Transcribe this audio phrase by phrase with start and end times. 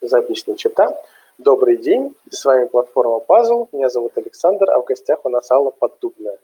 [0.00, 0.96] Запись начата.
[1.38, 5.72] Добрый день, с вами платформа Puzzle, меня зовут Александр, а в гостях у нас Алла
[5.72, 6.38] Поддубная,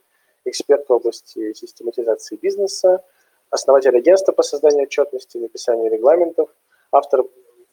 [0.44, 3.04] эксперт в области систематизации бизнеса,
[3.50, 6.48] основатель агентства по созданию отчетности, написанию регламентов,
[6.90, 7.22] автор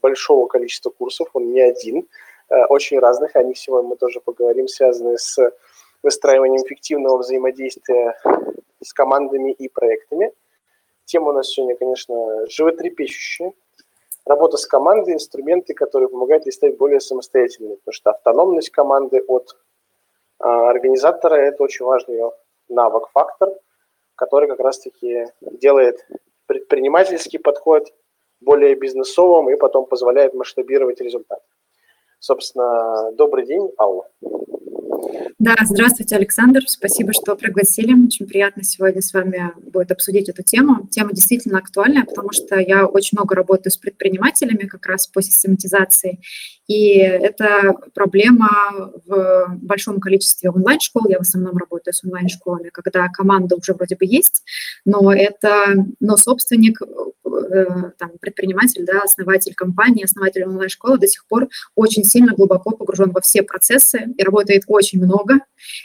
[0.03, 2.07] большого количества курсов, он не один,
[2.49, 5.51] э, очень разных, о них сегодня мы тоже поговорим, связанные с
[6.03, 8.19] выстраиванием эффективного взаимодействия
[8.83, 10.31] с командами и проектами.
[11.05, 13.53] Тема у нас сегодня, конечно, животрепещущая.
[14.31, 19.57] Работа с командой, инструменты, которые помогают ей стать более самостоятельной, потому что автономность команды от
[20.39, 22.21] а, организатора– это очень важный
[22.69, 23.49] навык, фактор,
[24.15, 26.07] который как раз-таки делает
[26.45, 27.93] предпринимательский подход
[28.39, 31.41] более бизнесовым и потом позволяет масштабировать результат.
[32.19, 34.07] Собственно, добрый день, Алла.
[35.39, 36.61] Да, здравствуйте, Александр.
[36.67, 37.93] Спасибо, что пригласили.
[37.93, 40.87] Очень приятно сегодня с вами будет обсудить эту тему.
[40.91, 46.19] Тема действительно актуальная, потому что я очень много работаю с предпринимателями как раз по систематизации.
[46.67, 51.09] И это проблема в большом количестве онлайн-школ.
[51.09, 54.43] Я в основном работаю с онлайн-школами, когда команда уже вроде бы есть,
[54.85, 61.49] но это, но собственник, э, там, предприниматель, да, основатель компании, основатель онлайн-школы до сих пор
[61.75, 65.39] очень сильно глубоко погружен во все процессы и работает очень много,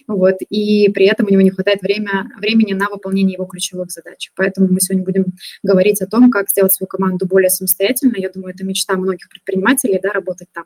[0.07, 4.31] вот, и при этом у него не хватает время, времени на выполнение его ключевых задач.
[4.37, 5.27] Поэтому мы сегодня будем
[5.63, 8.21] говорить о том, как сделать свою команду более самостоятельной.
[8.21, 10.65] Я думаю, это мечта многих предпринимателей, да, работать там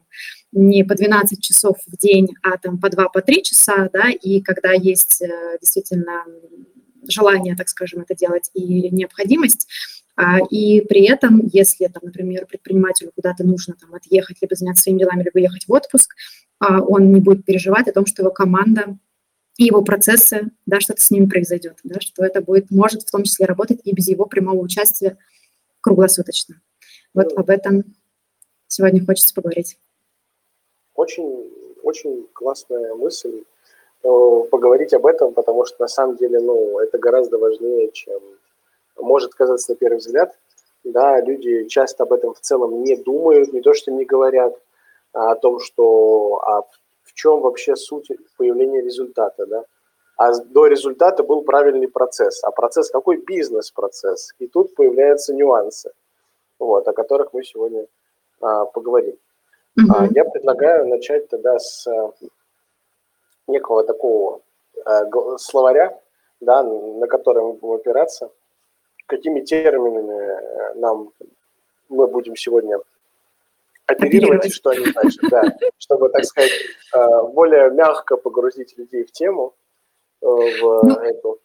[0.52, 4.40] не по 12 часов в день, а там по 2, по 3 часа, да, и
[4.40, 6.24] когда есть э, действительно
[7.08, 9.68] желание, так скажем, это делать и необходимость,
[10.16, 14.98] а, и при этом, если, там, например, предпринимателю куда-то нужно там, отъехать, либо заняться своими
[14.98, 16.14] делами, либо ехать в отпуск,
[16.58, 18.98] а, он не будет переживать о том, что его команда
[19.56, 23.24] и его процессы, да, что-то с ними произойдет, да, что это будет, может в том
[23.24, 25.16] числе работать и без его прямого участия
[25.80, 26.60] круглосуточно.
[27.14, 27.84] Вот об этом
[28.68, 29.78] сегодня хочется поговорить.
[30.94, 31.50] Очень,
[31.82, 33.44] очень классная мысль
[34.02, 38.20] поговорить об этом, потому что на самом деле, ну, это гораздо важнее, чем
[38.96, 40.36] может казаться на первый взгляд.
[40.84, 44.58] Да, люди часто об этом в целом не думают, не то что не говорят,
[45.12, 46.62] а о том, что а
[47.02, 49.64] в чем вообще суть появления результата, да.
[50.16, 52.44] А до результата был правильный процесс.
[52.44, 53.16] А процесс какой?
[53.16, 54.34] Бизнес-процесс.
[54.38, 55.92] И тут появляются нюансы,
[56.58, 57.86] вот, о которых мы сегодня
[58.40, 59.16] а, поговорим.
[59.78, 60.08] Mm-hmm.
[60.14, 62.10] Я предлагаю начать тогда с э,
[63.50, 64.40] некого такого
[64.86, 65.98] э, словаря,
[66.40, 68.30] да, на который мы будем опираться,
[69.06, 71.12] какими терминами э, нам
[71.88, 72.78] мы будем сегодня
[73.86, 75.42] оперировать и что они значат, да,
[75.78, 76.52] чтобы, так сказать,
[77.32, 79.52] более мягко погрузить людей в тему,
[80.20, 81.40] в ну, эту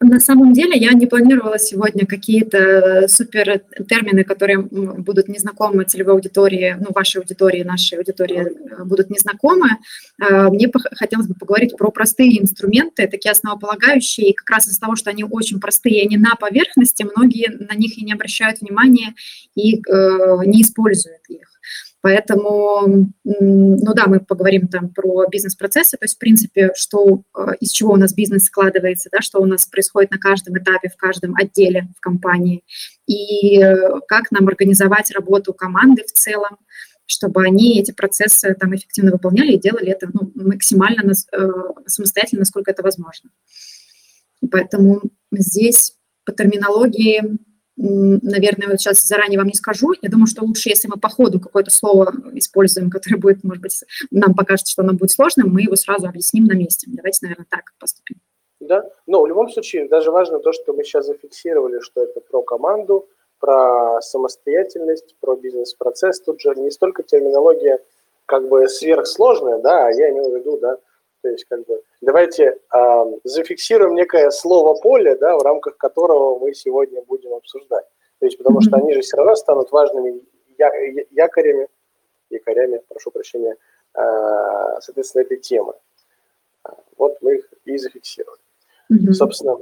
[0.00, 6.76] на самом деле я не планировала сегодня какие-то супер термины, которые будут незнакомы целевой аудитории,
[6.78, 9.70] ну, вашей аудитории, нашей аудитории э, будут незнакомы.
[10.22, 14.94] Э, мне хотелось бы поговорить про простые инструменты, такие основополагающие, и как раз из-за того,
[14.94, 19.14] что они очень простые, они на поверхности, многие на них и не обращают внимания
[19.56, 19.80] и э,
[20.46, 21.47] не используют их.
[22.08, 27.70] Поэтому, ну да, мы поговорим там про бизнес-процессы, то есть, в принципе, что, э, из
[27.70, 31.34] чего у нас бизнес складывается, да, что у нас происходит на каждом этапе, в каждом
[31.36, 32.64] отделе в компании,
[33.06, 36.56] и э, как нам организовать работу команды в целом,
[37.04, 41.48] чтобы они эти процессы там эффективно выполняли и делали это ну, максимально э,
[41.84, 43.28] самостоятельно, насколько это возможно.
[44.50, 45.92] Поэтому здесь
[46.24, 47.36] по терминологии
[47.78, 49.92] наверное, вот сейчас заранее вам не скажу.
[50.02, 53.84] Я думаю, что лучше, если мы по ходу какое-то слово используем, которое будет, может быть,
[54.10, 56.86] нам покажется, что оно будет сложным, мы его сразу объясним на месте.
[56.90, 58.16] Давайте, наверное, так поступим.
[58.60, 62.42] Да, но в любом случае даже важно то, что мы сейчас зафиксировали, что это про
[62.42, 66.20] команду, про самостоятельность, про бизнес-процесс.
[66.20, 67.78] Тут же не столько терминология
[68.26, 70.76] как бы сверхсложная, да, а я имею в виду, да,
[71.22, 76.54] то есть, как бы, давайте э, зафиксируем некое слово поле, да, в рамках которого мы
[76.54, 77.86] сегодня будем обсуждать.
[78.20, 80.22] То есть, потому что они же все равно станут важными
[80.58, 80.70] я,
[81.10, 81.68] якорями,
[82.30, 83.56] якорями, прошу прощения,
[83.94, 84.00] э,
[84.80, 85.74] соответственно, этой темы.
[86.96, 88.40] Вот мы их и зафиксировали.
[88.92, 89.12] Mm-hmm.
[89.12, 89.58] Собственно,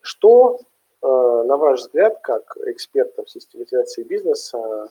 [0.00, 0.58] что,
[1.02, 4.90] э, на ваш взгляд, как эксперта в систематизации бизнеса,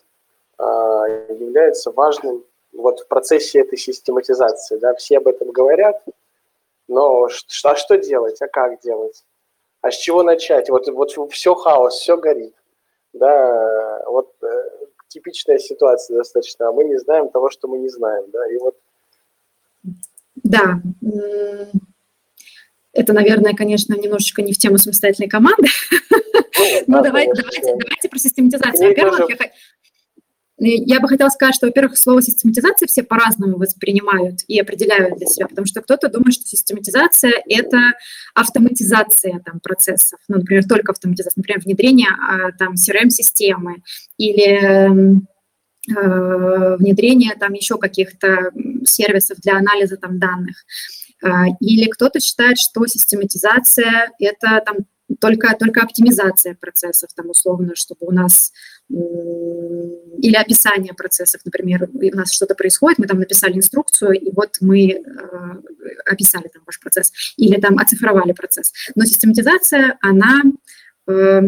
[0.57, 6.03] э, является важным вот в процессе этой систематизации, да, все об этом говорят,
[6.87, 9.23] но что, а что делать, а как делать,
[9.81, 12.55] а с чего начать, вот, вот все хаос, все горит,
[13.13, 14.47] да, вот э,
[15.07, 18.77] типичная ситуация достаточно, а мы не знаем того, что мы не знаем, да, и вот.
[20.35, 20.81] Да,
[22.91, 25.67] это, наверное, конечно, немножечко не в тему самостоятельной команды,
[26.87, 28.89] ну, давайте, давайте, давайте про систематизацию.
[28.89, 29.51] Во-первых, я,
[30.57, 35.47] Я бы хотела сказать, что, во-первых, слово систематизация все по-разному воспринимают и определяют для себя,
[35.47, 37.93] потому что кто-то думает, что систематизация– это
[38.35, 43.81] автоматизация там, процессов, ну, например, только автоматизация, например, внедрение а, там CRM-системы
[44.17, 45.17] или
[45.89, 48.51] э, внедрение там еще каких-то
[48.85, 50.63] сервисов для анализа там данных.
[51.23, 54.77] А, или кто-то считает, что систематизация– это там
[55.19, 58.51] только, только оптимизация процессов, там, условно, чтобы у нас
[58.89, 64.91] или описание процессов, например, у нас что-то происходит, мы там написали инструкцию, и вот мы
[64.91, 65.01] э,
[66.05, 68.71] описали там ваш процесс, или там оцифровали процесс.
[68.95, 70.41] Но систематизация, она,
[71.07, 71.41] э,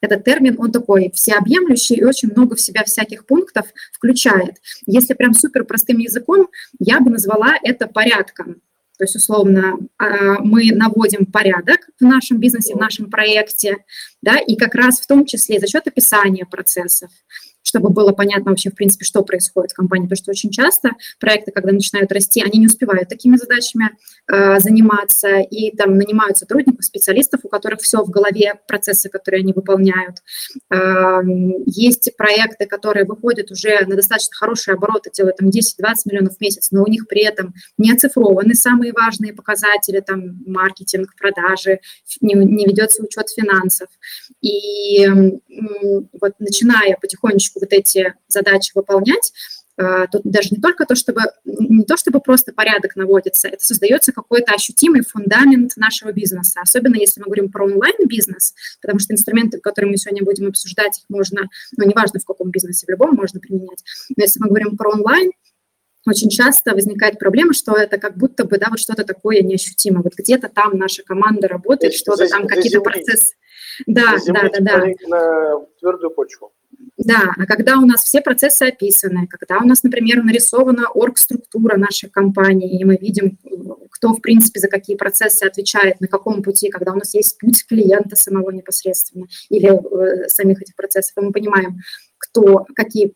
[0.00, 4.56] этот термин, он такой всеобъемлющий и очень много в себя всяких пунктов включает.
[4.86, 6.48] Если прям супер простым языком,
[6.78, 8.62] я бы назвала это порядком.
[8.98, 13.78] То есть, условно, а, мы наводим порядок в нашем бизнесе, в нашем проекте,
[14.22, 17.10] да, и как раз в том числе за счет описания процессов,
[17.66, 20.04] чтобы было понятно вообще, в принципе, что происходит в компании.
[20.04, 23.90] Потому что очень часто проекты, когда начинают расти, они не успевают такими задачами
[24.30, 29.52] э, заниматься, и там нанимают сотрудников, специалистов, у которых все в голове, процессы, которые они
[29.52, 30.18] выполняют.
[30.72, 31.22] Э,
[31.66, 35.52] есть проекты, которые выходят уже на достаточно хорошие обороты, делают там 10-20
[36.04, 41.14] миллионов в месяц, но у них при этом не оцифрованы самые важные показатели, там маркетинг,
[41.18, 41.80] продажи,
[42.20, 43.88] не, не ведется учет финансов.
[44.40, 45.32] И э,
[46.20, 49.32] вот начиная потихонечку вот эти задачи выполнять,
[49.78, 54.12] а, тут даже не только то, чтобы не то, чтобы просто порядок наводится, это создается
[54.12, 59.90] какой-то ощутимый фундамент нашего бизнеса, особенно если мы говорим про онлайн-бизнес, потому что инструменты, которые
[59.90, 63.84] мы сегодня будем обсуждать, их можно, ну, неважно в каком бизнесе, в любом можно применять,
[64.16, 65.32] но если мы говорим про онлайн,
[66.06, 70.02] очень часто возникает проблема, что это как будто бы, да, вот что-то такое неощутимо.
[70.02, 73.34] Вот где-то там наша команда работает, что-то там какие-то процессы.
[73.86, 74.86] Да, да, да, да.
[75.08, 76.52] на твердую почву.
[76.96, 82.08] Да, а когда у нас все процессы описаны, когда у нас, например, нарисована орг-структура нашей
[82.08, 83.38] компании, и мы видим,
[83.90, 87.66] кто, в принципе, за какие процессы отвечает, на каком пути, когда у нас есть путь
[87.66, 91.78] клиента самого непосредственно или э, самих этих процессов, и мы понимаем,
[92.18, 93.12] кто, какие,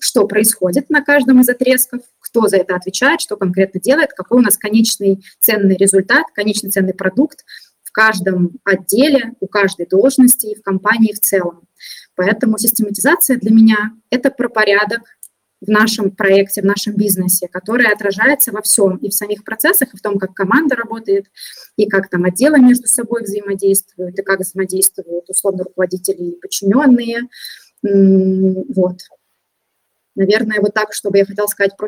[0.00, 4.42] что происходит на каждом из отрезков, кто за это отвечает, что конкретно делает, какой у
[4.42, 7.44] нас конечный ценный результат, конечный ценный продукт
[7.82, 11.62] в каждом отделе, у каждой должности и в компании в целом.
[12.18, 15.02] Поэтому систематизация для меня– это про порядок
[15.60, 19.96] в нашем проекте, в нашем бизнесе, который отражается во всем, и в самих процессах, и
[19.96, 21.26] в том, как команда работает,
[21.76, 27.28] и как там отделы между собой взаимодействуют, и как взаимодействуют условно руководители и подчиненные.
[27.84, 28.96] Вот.
[30.16, 31.86] Наверное, вот так, чтобы я хотела сказать про,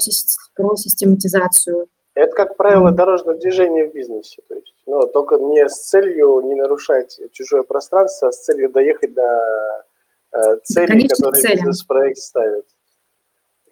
[0.55, 1.88] про систематизацию.
[2.15, 4.43] Это, как правило, дорожное движение в бизнесе.
[4.49, 9.12] То есть, ну, только не с целью не нарушать чужое пространство, а с целью доехать
[9.12, 9.85] до
[10.32, 11.56] Э, цели, Конечно, которые цели.
[11.56, 12.65] бизнес-проект ставит.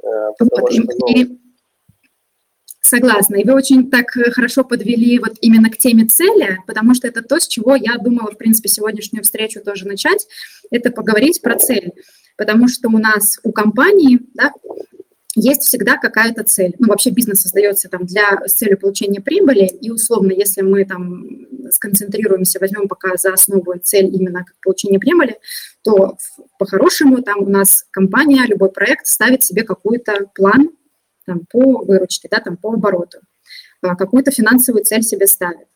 [0.03, 1.15] Э, потому вот, что, ну...
[1.15, 1.39] и,
[2.81, 3.37] Согласна.
[3.37, 7.23] И вы очень так э, хорошо подвели вот именно к теме цели, потому что это
[7.23, 10.27] то, с чего я думала, в принципе, сегодняшнюю встречу тоже начать,
[10.71, 11.93] это поговорить про цель.
[12.37, 14.53] Потому что у нас, у компании, да,
[15.39, 16.75] есть всегда какая-то цель.
[16.79, 21.27] Ну, вообще бизнес создается там для, с целью получения прибыли, и условно, если мы там
[21.71, 25.39] сконцентрируемся, возьмем пока за основу цель именно как получение прибыли,
[25.83, 26.17] то
[26.59, 30.71] по-хорошему там у нас компания, любой проект ставит себе какой-то план
[31.27, 33.19] там, по выручке, да, там, по обороту,
[33.83, 35.69] а, какую-то финансовую цель себе ставит.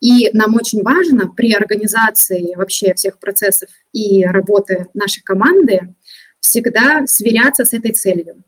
[0.00, 5.94] И нам очень важно при организации вообще всех процессов и работы нашей команды
[6.40, 8.42] всегда сверяться с этой целью.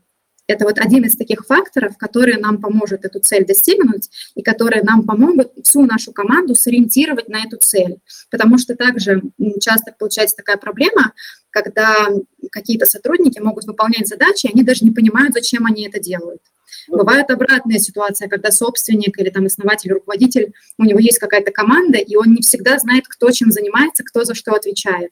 [0.47, 5.03] Это вот один из таких факторов, который нам поможет эту цель достигнуть и которые нам
[5.03, 7.97] помогут всю нашу команду сориентировать на эту цель.
[8.29, 9.23] Потому что также
[9.59, 11.13] часто получается такая проблема,
[11.49, 12.07] когда
[12.51, 16.41] какие-то сотрудники могут выполнять задачи, и они даже не понимают, зачем они это делают.
[16.87, 22.15] Бывает обратная ситуация, когда собственник или там основатель, руководитель, у него есть какая-то команда, и
[22.15, 25.11] он не всегда знает, кто чем занимается, кто за что отвечает.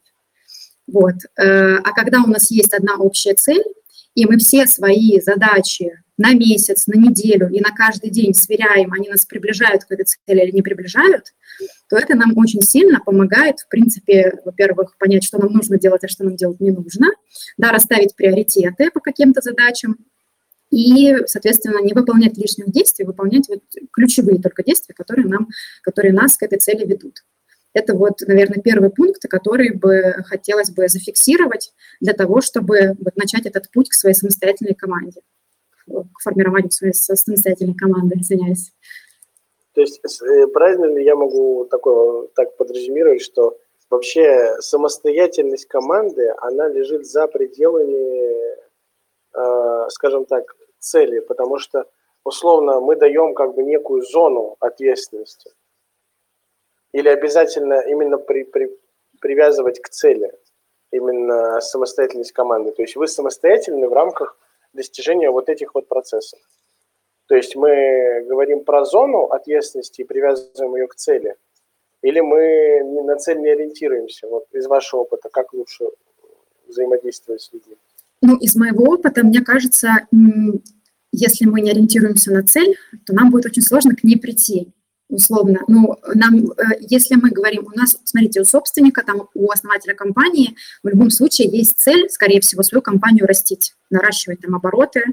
[0.85, 1.15] Вот.
[1.37, 3.63] Э, а когда у нас есть одна общая цель,
[4.15, 9.09] и мы все свои задачи на месяц, на неделю и на каждый день сверяем, они
[9.09, 11.33] нас приближают к этой цели или не приближают,
[11.89, 16.07] то это нам очень сильно помогает, в принципе, во-первых, понять, что нам нужно делать, а
[16.07, 17.07] что нам делать не нужно,
[17.57, 19.97] да, расставить приоритеты по каким-то задачам,
[20.69, 25.47] и, соответственно, не выполнять лишних действий, выполнять вот ключевые только действия, которые, нам,
[25.83, 27.23] которые нас к этой цели ведут.
[27.73, 33.45] Это вот, наверное, первый пункт, который бы хотелось бы зафиксировать для того, чтобы вот начать
[33.45, 35.21] этот путь к своей самостоятельной команде,
[35.87, 38.71] к формированию своей самостоятельной команды, извиняюсь.
[39.73, 43.57] То есть э, правильно ли я могу такое, так подрезюмировать, что
[43.89, 48.53] вообще самостоятельность команды, она лежит за пределами
[49.33, 51.85] э, скажем так, цели, потому что
[52.23, 55.51] условно мы даем как бы некую зону ответственности.
[56.93, 58.71] Или обязательно именно при, при,
[59.19, 60.31] привязывать к цели,
[60.91, 62.71] именно самостоятельность команды.
[62.71, 64.37] То есть вы самостоятельны в рамках
[64.73, 66.39] достижения вот этих вот процессов.
[67.27, 71.35] То есть мы говорим про зону ответственности и привязываем ее к цели.
[72.03, 74.27] Или мы на цель не ориентируемся?
[74.27, 75.85] Вот из вашего опыта, как лучше
[76.67, 77.75] взаимодействовать с людьми?
[78.21, 80.07] Ну, из моего опыта, мне кажется,
[81.11, 84.73] если мы не ориентируемся на цель, то нам будет очень сложно к ней прийти
[85.13, 85.59] условно.
[85.67, 90.55] Ну, нам, э, если мы говорим, у нас, смотрите, у собственника, там, у основателя компании
[90.81, 95.03] в любом случае есть цель, скорее всего, свою компанию растить, наращивать там обороты,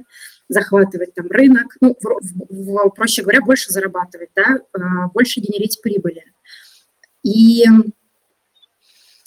[0.49, 4.81] захватывать там рынок, ну, в, в, проще говоря, больше зарабатывать, да, э,
[5.15, 6.25] больше генерить прибыли.
[7.23, 7.65] И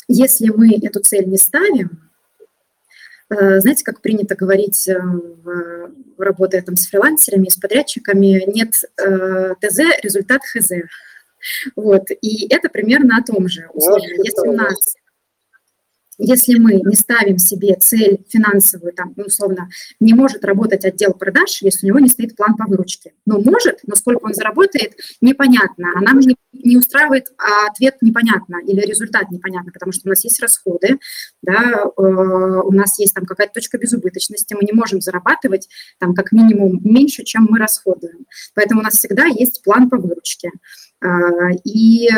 [0.08, 2.12] если мы эту цель не ставим,
[3.30, 5.00] знаете, как принято говорить, э,
[6.18, 10.72] работая там с фрилансерами, с подрядчиками, нет э, ТЗ, результат ХЗ.
[11.76, 13.68] Вот, и это примерно о том же.
[13.74, 14.96] Условно, если у нас
[16.18, 21.62] если мы не ставим себе цель финансовую, там, ну, условно, не может работать отдел продаж,
[21.62, 23.14] если у него не стоит план по выручке.
[23.26, 25.90] Ну, может, но сколько он заработает, непонятно.
[25.96, 30.24] А нам не, не устраивает а ответ непонятно или результат непонятно, потому что у нас
[30.24, 31.00] есть расходы,
[31.42, 35.68] да, э, у нас есть там какая-то точка безубыточности, мы не можем зарабатывать
[36.00, 38.26] там как минимум меньше, чем мы расходуем.
[38.54, 40.52] Поэтому у нас всегда есть план по выручке.
[41.02, 41.08] Э,
[41.64, 42.10] и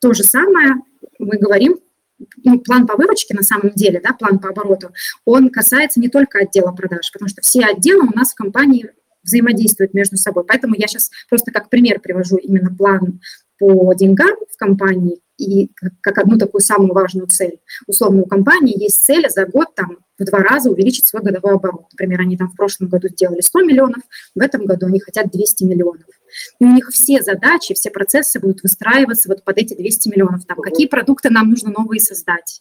[0.00, 0.74] то же самое
[1.18, 1.78] мы говорим
[2.44, 4.90] ну, план по выручке на самом деле, да, план по обороту,
[5.24, 8.90] он касается не только отдела продаж, потому что все отделы у нас в компании
[9.22, 10.44] взаимодействуют между собой.
[10.44, 13.20] Поэтому я сейчас просто как пример привожу именно план
[13.58, 15.70] по деньгам в компании и
[16.00, 17.60] как одну такую самую важную цель.
[17.86, 21.86] Условно, у компании есть цель за год там в два раза увеличить свой годовой оборот.
[21.92, 24.02] Например, они там в прошлом году сделали 100 миллионов,
[24.34, 26.06] в этом году они хотят 200 миллионов.
[26.58, 30.44] И у них все задачи, все процессы будут выстраиваться вот под эти 200 миллионов.
[30.46, 32.60] Там, какие продукты нам нужно новые создать,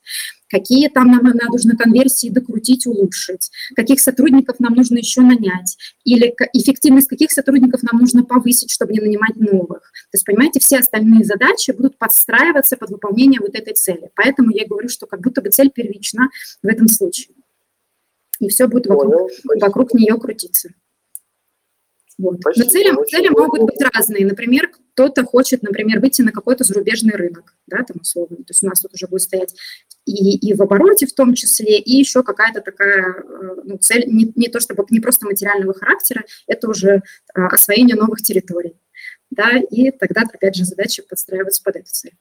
[0.49, 6.33] какие там нам, нам нужно конверсии докрутить, улучшить, каких сотрудников нам нужно еще нанять, или
[6.53, 9.81] эффективность каких сотрудников нам нужно повысить, чтобы не нанимать новых.
[10.11, 14.09] То есть, понимаете, все остальные задачи будут подстраиваться под выполнение вот этой цели.
[14.15, 16.29] Поэтому я говорю, что как будто бы цель первична
[16.63, 17.35] в этом случае.
[18.39, 20.69] И все будет вокруг, вокруг нее крутиться.
[22.17, 22.37] Вот.
[22.43, 24.25] Но цели, цели могут быть разные.
[24.25, 28.37] Например, кто-то хочет, например, выйти на какой-то зарубежный рынок, да, там условно.
[28.37, 29.53] То есть у нас тут уже будет стоять
[30.07, 34.31] и, и в обороте в том числе, и еще какая-то такая э, ну, цель, не,
[34.35, 37.03] не то чтобы не просто материального характера, это уже
[37.33, 38.77] а, освоение новых территорий.
[39.29, 42.17] Да, и тогда, опять же, задача подстраиваться под эту цель.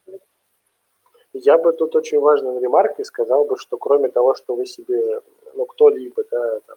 [1.33, 5.21] Я бы тут очень важной ремаркой сказал бы, что кроме того, что вы себе,
[5.57, 6.77] ну, кто-либо да, там,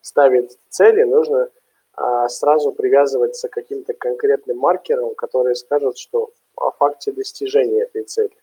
[0.00, 1.50] ставит цели, нужно
[1.94, 8.36] а, сразу привязываться к каким-то конкретным маркерам, которые скажут, что о факте достижения этой цели.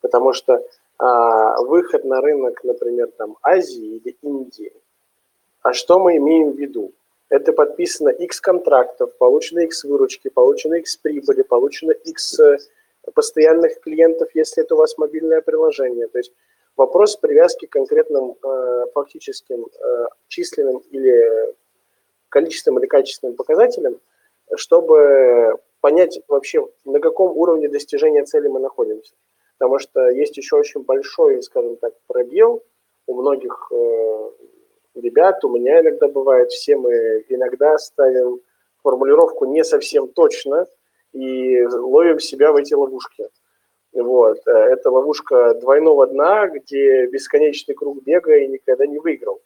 [0.00, 0.64] Потому что
[0.98, 4.72] а, выход на рынок, например, там Азии или Индии,
[5.62, 6.92] а что мы имеем в виду?
[7.28, 12.58] Это подписано X контрактов, получено X выручки, получено X прибыли, получено X э,
[13.14, 16.08] постоянных клиентов, если это у вас мобильное приложение.
[16.08, 16.32] То есть
[16.80, 21.54] вопрос привязки к конкретным э, фактическим э, численным или
[22.30, 24.00] количественным или качественным показателям,
[24.56, 29.12] чтобы понять вообще, на каком уровне достижения цели мы находимся.
[29.58, 32.62] Потому что есть еще очень большой, скажем так, пробел
[33.06, 34.30] у многих э,
[34.94, 38.40] ребят, у меня иногда бывает, все мы иногда ставим
[38.82, 40.66] формулировку не совсем точно
[41.12, 43.28] и ловим себя в эти ловушки.
[43.92, 44.38] Вот.
[44.46, 49.40] Э, это ловушка двойного дна, где бесконечный круг бега и никогда не выиграл.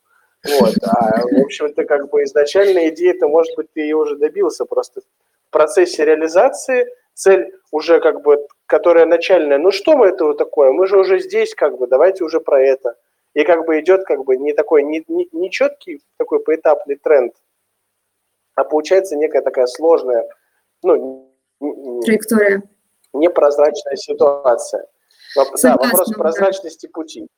[0.45, 0.75] Вот.
[0.83, 5.51] А, в общем-то, как бы изначально идея-то, может быть, ты ее уже добился, просто в
[5.51, 10.99] процессе реализации цель уже как бы, которая начальная, ну что мы это такое, мы же
[10.99, 12.97] уже здесь, как бы, давайте уже про это.
[13.33, 17.35] И как бы идет как бы не такой, не, не, не четкий такой поэтапный тренд,
[18.55, 20.29] а получается некая такая сложная,
[20.83, 21.33] ну,
[22.05, 22.63] траектория.
[23.15, 24.87] Непрозрачная ситуация.
[25.33, 27.29] Согласна, да, вопрос прозрачности пути.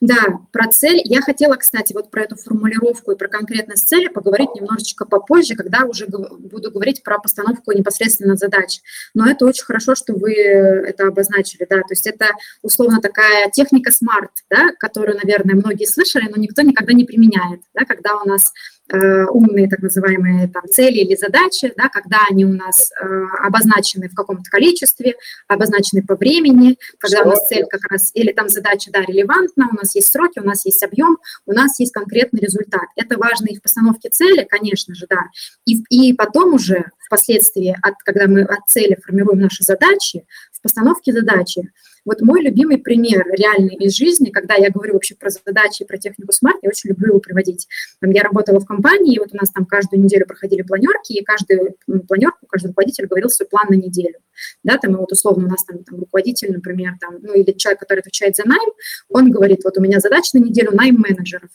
[0.00, 1.00] Да, про цель.
[1.04, 5.84] Я хотела, кстати, вот про эту формулировку и про конкретность цели поговорить немножечко попозже, когда
[5.84, 8.80] уже буду говорить про постановку непосредственно задач.
[9.14, 12.26] Но это очень хорошо, что вы это обозначили, да, то есть это
[12.62, 17.84] условно такая техника SMART, да, которую, наверное, многие слышали, но никто никогда не применяет, да,
[17.84, 18.52] когда у нас
[18.88, 23.04] Э, умные так называемые там, цели или задачи, да, когда они у нас э,
[23.42, 25.16] обозначены в каком-то количестве,
[25.48, 29.74] обозначены по времени, когда у нас цель как раз, или там задача, да, релевантна, у
[29.74, 32.84] нас есть сроки, у нас есть объем, у нас есть конкретный результат.
[32.96, 35.24] Это важно и в постановке цели, конечно же, да,
[35.64, 41.12] и, и потом уже впоследствии, от, когда мы от цели формируем наши задачи, в постановке
[41.12, 41.70] задачи
[42.06, 46.32] вот мой любимый пример реальный из жизни, когда я говорю вообще про задачи, про технику
[46.32, 47.66] смарт, я очень люблю его приводить.
[48.00, 51.24] Там, я работала в компании, и вот у нас там каждую неделю проходили планерки, и
[51.24, 54.20] каждую планерку, каждый руководитель говорил свой план на неделю.
[54.62, 57.80] Да, там, и вот условно у нас там, там руководитель, например, там, ну или человек,
[57.80, 58.70] который отвечает за найм,
[59.08, 61.50] он говорит, вот у меня задача на неделю найм менеджеров.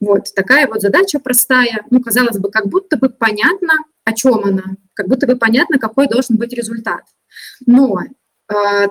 [0.00, 1.84] Вот такая вот задача простая.
[1.90, 3.74] Ну, казалось бы, как будто бы понятно,
[4.04, 4.64] о чем она,
[4.94, 7.02] как будто бы понятно, какой должен быть результат.
[7.66, 7.98] Но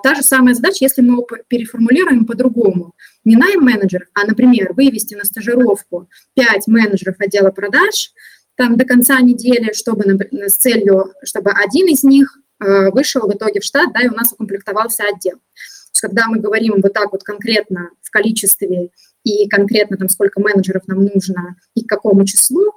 [0.04, 2.94] та же самая задача, если мы его переформулируем по-другому.
[3.24, 8.12] Не найм-менеджер, а, например, вывести на стажировку 5 менеджеров отдела продаж
[8.56, 13.60] там, до конца недели, чтобы с целью, чтобы один из них а, вышел в итоге
[13.60, 15.38] в штат, да, и у нас укомплектовался отдел.
[15.38, 18.90] То есть, когда мы говорим вот так вот конкретно в количестве
[19.24, 22.74] и конкретно там сколько менеджеров нам нужно и к какому числу,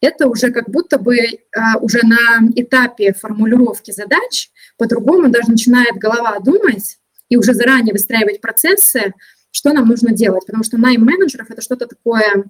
[0.00, 1.16] это уже как будто бы
[1.54, 8.40] а, уже на этапе формулировки задач по-другому даже начинает голова думать и уже заранее выстраивать
[8.40, 9.12] процессы,
[9.50, 12.44] что нам нужно делать, потому что найм менеджеров– это что-то такое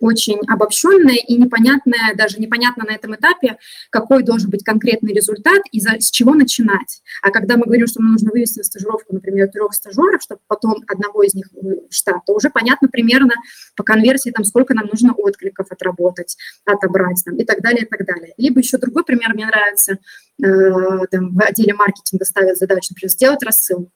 [0.00, 3.58] очень обобщенное и непонятное, даже непонятно на этом этапе,
[3.90, 7.02] какой должен быть конкретный результат и за, с чего начинать.
[7.22, 10.82] А когда мы говорим, что нам нужно вывести на стажировку, например, трех стажеров, чтобы потом
[10.86, 13.34] одного из них в штат, то уже понятно примерно
[13.76, 18.06] по конверсии, там, сколько нам нужно откликов отработать, отобрать там, и так далее, и так
[18.06, 18.34] далее.
[18.36, 19.98] Либо еще другой пример мне нравится,
[20.42, 23.92] э, там, в отделе маркетинга ставят задачу, например, сделать рассылку.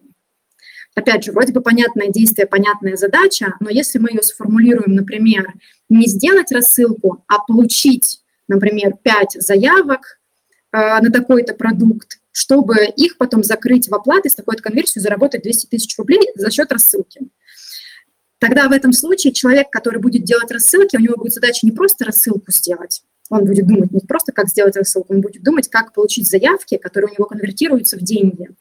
[0.95, 5.55] Опять же, вроде бы понятное действие, понятная задача, но если мы ее сформулируем, например,
[5.89, 10.19] не сделать рассылку, а получить, например, 5 заявок
[10.73, 15.67] э, на такой-то продукт, чтобы их потом закрыть в оплаты с такой-то конверсию, заработать 200
[15.67, 17.23] тысяч рублей за счет рассылки.
[18.39, 22.05] Тогда в этом случае человек, который будет делать рассылки, у него будет задача не просто
[22.05, 26.29] рассылку сделать, он будет думать не просто, как сделать рассылку, он будет думать, как получить
[26.29, 28.51] заявки, которые у него конвертируются в деньги–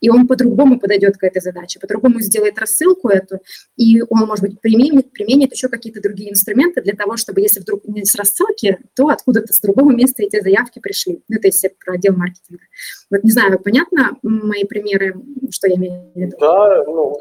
[0.00, 3.40] и он по-другому подойдет к этой задаче, по-другому сделает рассылку эту,
[3.76, 7.84] и он, может быть, применит, применит еще какие-то другие инструменты для того, чтобы, если вдруг
[7.84, 11.22] не с рассылки, то откуда-то с другого места эти заявки пришли.
[11.28, 12.64] Ну, это если про отдел маркетинга.
[13.10, 15.14] Вот не знаю, понятно мои примеры,
[15.50, 16.36] что я имею в виду?
[16.40, 17.18] Да, ну,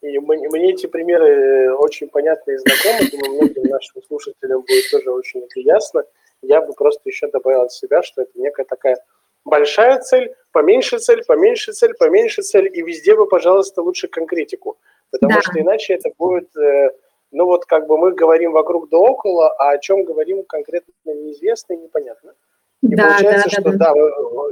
[0.00, 5.40] и мне, эти примеры очень понятны и знакомы, думаю, многим нашим слушателям будет тоже очень
[5.40, 6.04] это ясно.
[6.40, 8.96] Я бы просто еще добавил от себя, что это некая такая
[9.44, 14.78] большая цель, поменьше цель, поменьше цель, поменьше цель, и везде бы, пожалуйста, лучше конкретику,
[15.10, 15.40] потому да.
[15.42, 16.90] что иначе это будет, э,
[17.30, 21.74] ну вот как бы мы говорим вокруг да около, а о чем говорим конкретно неизвестно
[21.74, 22.34] и непонятно.
[22.82, 24.00] И да, получается, да, что да, да,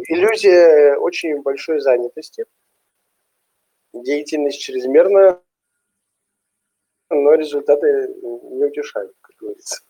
[0.08, 2.44] иллюзия очень большой занятости,
[3.92, 5.40] деятельность чрезмерная,
[7.10, 9.85] но результаты не утешают, как говорится.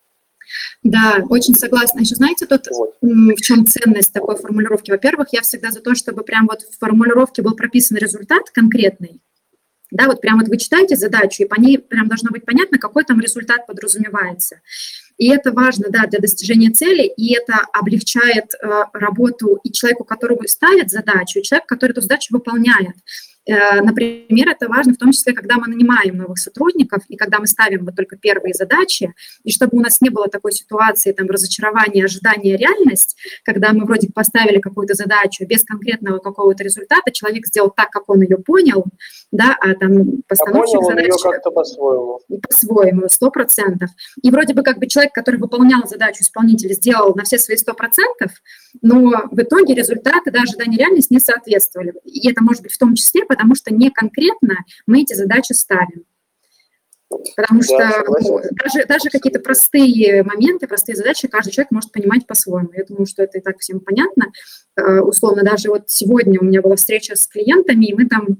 [0.83, 2.01] Да, очень согласна.
[2.01, 2.95] Еще знаете, тут вот.
[3.01, 4.91] в чем ценность такой формулировки?
[4.91, 9.21] Во-первых, я всегда за то, чтобы прям вот в формулировке был прописан результат конкретный.
[9.91, 13.05] Да, вот прям вот вы читаете задачу, и по ней прям должно быть понятно, какой
[13.05, 14.61] там результат подразумевается.
[15.17, 20.47] И это важно, да, для достижения цели, и это облегчает э, работу и человеку, которому
[20.47, 22.97] ставит задачу, и человеку, который эту задачу выполняет.
[23.47, 27.47] Э, например, это важно в том числе, когда мы нанимаем новых сотрудников и когда мы
[27.47, 32.05] ставим вот только первые задачи, и чтобы у нас не было такой ситуации, там, разочарования,
[32.05, 37.91] ожидания, реальность, когда мы вроде поставили какую-то задачу без конкретного какого-то результата, человек сделал так,
[37.91, 38.85] как он ее понял,
[39.31, 41.23] да, а там постановщик а понял задачи...
[41.23, 42.21] как-то по-своему.
[42.49, 43.91] По-своему, сто процентов.
[44.23, 47.75] И вроде бы как бы человек, который выполнял задачу, исполнитель, сделал на все свои сто
[47.75, 48.33] процентов,
[48.83, 51.95] но в итоге результаты, да, ожидания, реальность не соответствовали.
[52.05, 56.05] И это может быть в том числе потому что не конкретно мы эти задачи ставим.
[57.37, 62.27] Потому что да, ну, даже, даже какие-то простые моменты, простые задачи каждый человек может понимать
[62.27, 62.71] по-своему.
[62.73, 64.33] Я думаю, что это и так всем понятно.
[64.79, 68.39] Uh, условно, даже вот сегодня у меня была встреча с клиентами, и мы там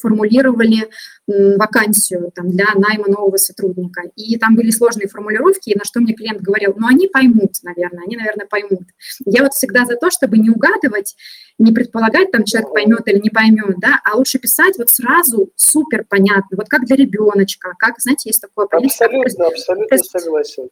[0.00, 0.88] формулировали
[1.26, 4.02] вакансию там, для найма нового сотрудника.
[4.16, 8.16] И там были сложные формулировки, на что мне клиент говорил, ну, они поймут, наверное, они,
[8.16, 8.88] наверное, поймут.
[9.24, 11.16] Я вот всегда за то, чтобы не угадывать,
[11.58, 16.04] не предполагать, там, человек поймет или не поймет, да, а лучше писать вот сразу супер
[16.08, 19.06] понятно, вот как для ребеночка, как, знаете, есть такое понятие.
[19.06, 20.68] Абсолютно, абсолютно согласен.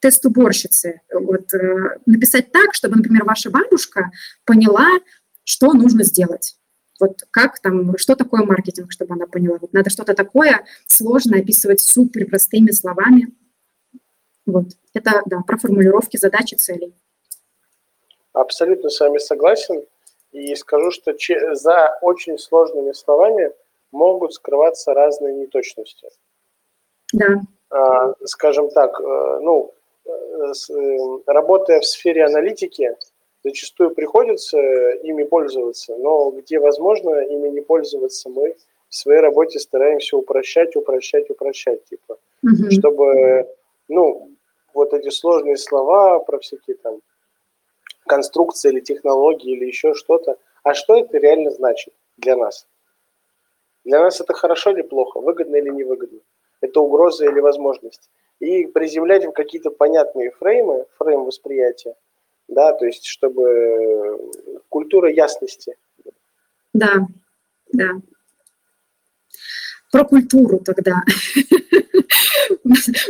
[0.00, 1.00] Тест уборщицы.
[1.12, 4.10] Вот, э, написать так, чтобы, например, ваша бабушка
[4.44, 4.88] поняла,
[5.44, 6.56] что нужно сделать
[7.02, 9.58] вот как там, что такое маркетинг, чтобы она поняла.
[9.60, 13.34] Вот надо что-то такое сложное описывать супер простыми словами.
[14.46, 14.66] Вот.
[14.94, 16.94] Это, да, про формулировки задач и целей.
[18.32, 19.84] Абсолютно с вами согласен.
[20.30, 21.12] И скажу, что
[21.54, 23.50] за очень сложными словами
[23.90, 26.08] могут скрываться разные неточности.
[27.12, 27.40] Да.
[27.70, 29.74] А, скажем так, э, ну,
[30.06, 30.52] э,
[31.26, 32.96] работая в сфере аналитики,
[33.44, 34.58] зачастую приходится
[35.02, 38.56] ими пользоваться, но где возможно ими не пользоваться, мы
[38.88, 42.70] в своей работе стараемся упрощать, упрощать, упрощать, типа, угу.
[42.70, 43.48] чтобы,
[43.88, 44.30] ну,
[44.74, 47.00] вот эти сложные слова про всякие там
[48.06, 52.66] конструкции или технологии или еще что-то, а что это реально значит для нас?
[53.84, 56.20] Для нас это хорошо или плохо, выгодно или невыгодно?
[56.60, 58.10] Это угроза или возможность?
[58.38, 61.96] И приземлять в какие-то понятные фреймы, фрейм восприятия,
[62.54, 64.18] да, то есть чтобы
[64.68, 65.74] культура ясности.
[66.72, 67.06] Да,
[67.72, 67.90] да.
[69.90, 71.02] Про культуру тогда.
[72.64, 72.68] У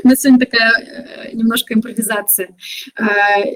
[0.09, 2.57] нас сегодня такая э, немножко импровизация.
[2.99, 3.05] Э,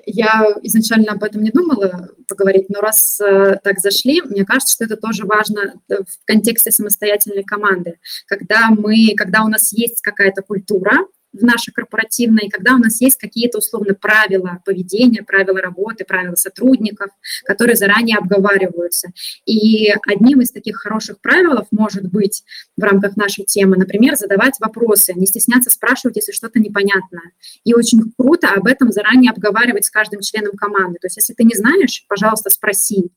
[0.06, 4.84] я изначально об этом не думала поговорить, но раз э, так зашли, мне кажется, что
[4.84, 7.98] это тоже важно в контексте самостоятельной команды.
[8.26, 11.06] Когда мы, когда у нас есть какая-то культура,
[11.40, 17.08] в нашей корпоративной, когда у нас есть какие-то условно правила поведения, правила работы, правила сотрудников,
[17.44, 19.08] которые заранее обговариваются.
[19.44, 22.42] И одним из таких хороших правил может быть
[22.76, 27.20] в рамках нашей темы, например, задавать вопросы, не стесняться спрашивать, если что-то непонятно.
[27.64, 30.98] И очень круто об этом заранее обговаривать с каждым членом команды.
[31.00, 33.10] То есть если ты не знаешь, пожалуйста, спроси.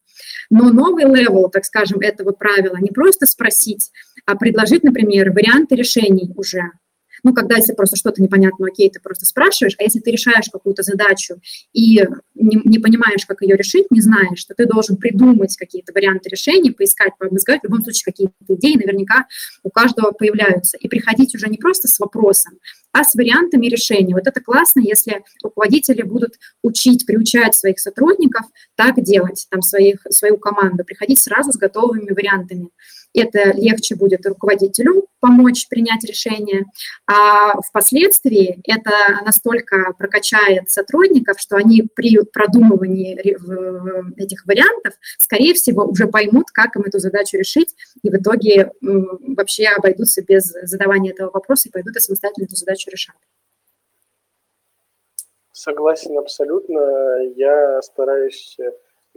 [0.49, 3.91] Но новый level, так скажем, этого правила не просто спросить,
[4.25, 6.71] а предложить, например, варианты решений уже.
[7.23, 10.84] Ну, когда если просто что-то непонятно, окей, ты просто спрашиваешь, а если ты решаешь какую-то
[10.84, 11.36] задачу
[11.73, 12.03] и
[12.36, 16.71] не, не понимаешь, как ее решить, не знаешь, то ты должен придумать какие-то варианты решений,
[16.71, 17.62] поискать, пообыскать.
[17.62, 19.25] В любом случае, какие-то идеи наверняка
[19.63, 20.77] у каждого появляются.
[20.77, 22.53] И приходить уже не просто с вопросом,
[22.91, 24.13] а с вариантами решений.
[24.13, 30.38] Вот это классно, если руководители будут учить, приучать своих сотрудников так делать, там, своих, свою
[30.38, 32.69] команду, приходить сразу с готовыми вариантами.
[33.13, 36.65] Это легче будет руководителю помочь принять решение,
[37.11, 38.91] а впоследствии это
[39.25, 43.15] настолько прокачает сотрудников, что они при продумывании
[44.15, 49.69] этих вариантов, скорее всего, уже поймут, как им эту задачу решить, и в итоге вообще
[49.69, 53.15] обойдутся без задавания этого вопроса и пойдут и самостоятельно эту задачу решать.
[55.51, 57.23] Согласен абсолютно.
[57.35, 58.55] Я стараюсь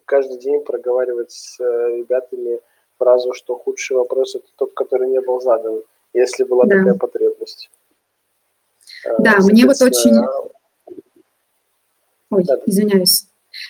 [0.06, 2.58] каждый день проговаривать с ребятами
[2.96, 5.82] фразу, что худший вопрос это тот, который не был задан,
[6.14, 6.78] если была да.
[6.78, 7.68] такая потребность.
[9.18, 10.16] Да, мне вот очень...
[12.30, 12.58] Ой, да.
[12.66, 13.26] извиняюсь.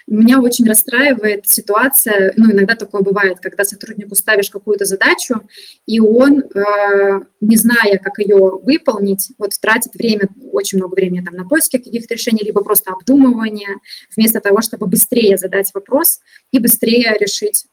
[0.06, 5.42] Меня очень расстраивает ситуация, ну, иногда такое бывает, когда сотруднику ставишь какую-то задачу,
[5.86, 11.34] и он, э, не зная, как ее выполнить, вот тратит время, очень много времени там
[11.34, 13.76] на поиски каких-то решений, либо просто обдумывание,
[14.16, 16.20] вместо того, чтобы быстрее задать вопрос
[16.52, 17.66] и быстрее решить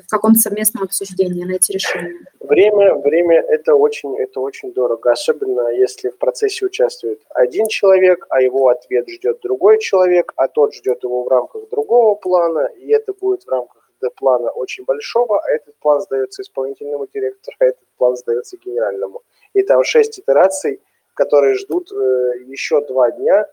[0.00, 2.20] в каком-то совместном обсуждении найти решение?
[2.40, 8.40] Время, время это очень, это очень дорого, особенно если в процессе участвует один человек, а
[8.40, 13.12] его ответ ждет другой человек, а тот ждет его в рамках другого плана, и это
[13.12, 18.16] будет в рамках плана очень большого, а этот план сдается исполнительному директору, а этот план
[18.16, 19.22] сдается генеральному.
[19.54, 20.80] И там шесть итераций,
[21.14, 23.46] которые ждут э, еще два дня,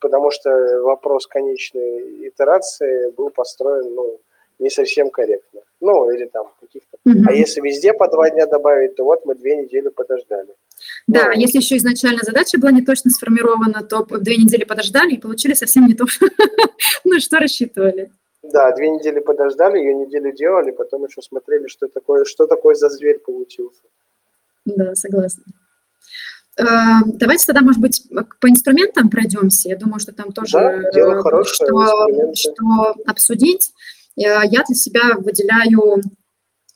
[0.00, 4.20] потому что вопрос конечной итерации был построен ну,
[4.58, 5.60] не совсем корректно.
[5.80, 6.98] Ну, или там каких-то.
[7.04, 7.24] Угу.
[7.28, 10.54] А если везде по два дня добавить, то вот мы две недели подождали.
[11.06, 15.20] Да, ну, если еще изначально задача была не точно сформирована, то две недели подождали и
[15.20, 16.06] получили совсем не то,
[17.04, 18.10] ну, что рассчитывали.
[18.42, 22.88] Да, две недели подождали, ее неделю делали, потом еще смотрели, что такое, что такое за
[22.88, 23.82] зверь получился.
[24.64, 25.44] Да, согласна.
[26.58, 26.64] Э,
[27.06, 28.02] давайте тогда, может быть,
[28.40, 29.68] по инструментам пройдемся.
[29.68, 33.72] Я думаю, что там тоже да, дело хорошее, что, что обсудить.
[34.18, 36.02] Э, я для себя выделяю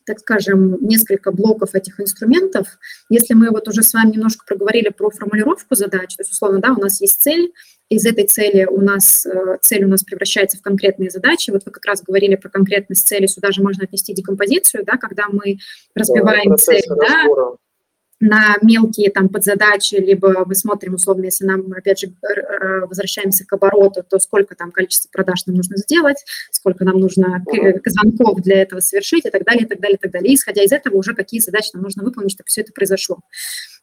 [0.05, 2.67] так скажем, несколько блоков этих инструментов.
[3.09, 6.73] Если мы вот уже с вами немножко проговорили про формулировку задач, то есть, условно, да,
[6.73, 7.53] у нас есть цель,
[7.89, 11.51] из этой цели у нас, э, цель у нас превращается в конкретные задачи.
[11.51, 15.27] Вот вы как раз говорили про конкретность цели, сюда же можно отнести декомпозицию, да, когда
[15.31, 15.59] мы
[15.95, 17.27] разбиваем да, цель, да,
[18.23, 22.13] на мелкие там подзадачи, либо мы смотрим условно, если нам, опять же,
[22.87, 26.19] возвращаемся к обороту, то сколько там количество продаж нам нужно сделать,
[26.53, 27.45] сколько нам нужно
[27.85, 30.31] звонков для этого совершить и так далее, и так далее, и так далее.
[30.33, 33.19] И исходя из этого уже какие задачи нам нужно выполнить, чтобы все это произошло.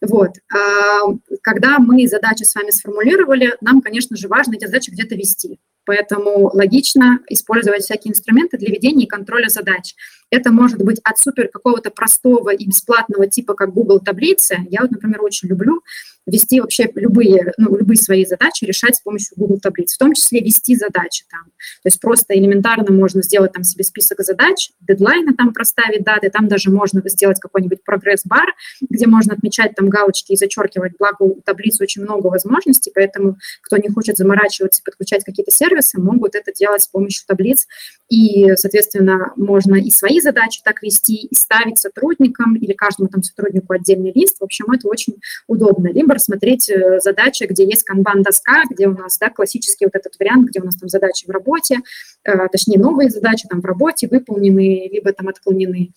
[0.01, 0.31] Вот.
[0.53, 1.01] А,
[1.41, 5.59] когда мы задачи с вами сформулировали, нам, конечно же, важно эти задачи где-то вести
[5.89, 9.95] Поэтому логично использовать всякие инструменты для ведения и контроля задач.
[10.29, 14.57] Это может быть от супер какого-то простого и бесплатного типа, как Google таблицы.
[14.69, 15.81] Я вот, например, очень люблю
[16.27, 20.41] вести вообще любые, ну, любые свои задачи решать с помощью Google таблиц, в том числе
[20.41, 21.45] вести задачи там.
[21.45, 26.47] То есть просто элементарно можно сделать там себе список задач, дедлайны там проставить даты, там
[26.47, 28.53] даже можно сделать какой-нибудь прогресс-бар,
[28.87, 33.77] где можно отмечать там галочки и зачеркивать, благо у таблицы очень много возможностей, поэтому кто
[33.77, 37.67] не хочет заморачиваться и подключать какие-то сервисы, могут это делать с помощью таблиц,
[38.09, 43.73] и, соответственно, можно и свои задачи так вести, и ставить сотрудникам или каждому там сотруднику
[43.73, 45.15] отдельный лист, в общем, это очень
[45.47, 45.89] удобно.
[45.89, 50.49] Либо рассмотреть э, задачи, где есть канбан-доска, где у нас, да, классический вот этот вариант,
[50.49, 51.79] где у нас там задачи в работе,
[52.23, 55.91] э, точнее, новые задачи там в работе выполнены, либо там отклонены.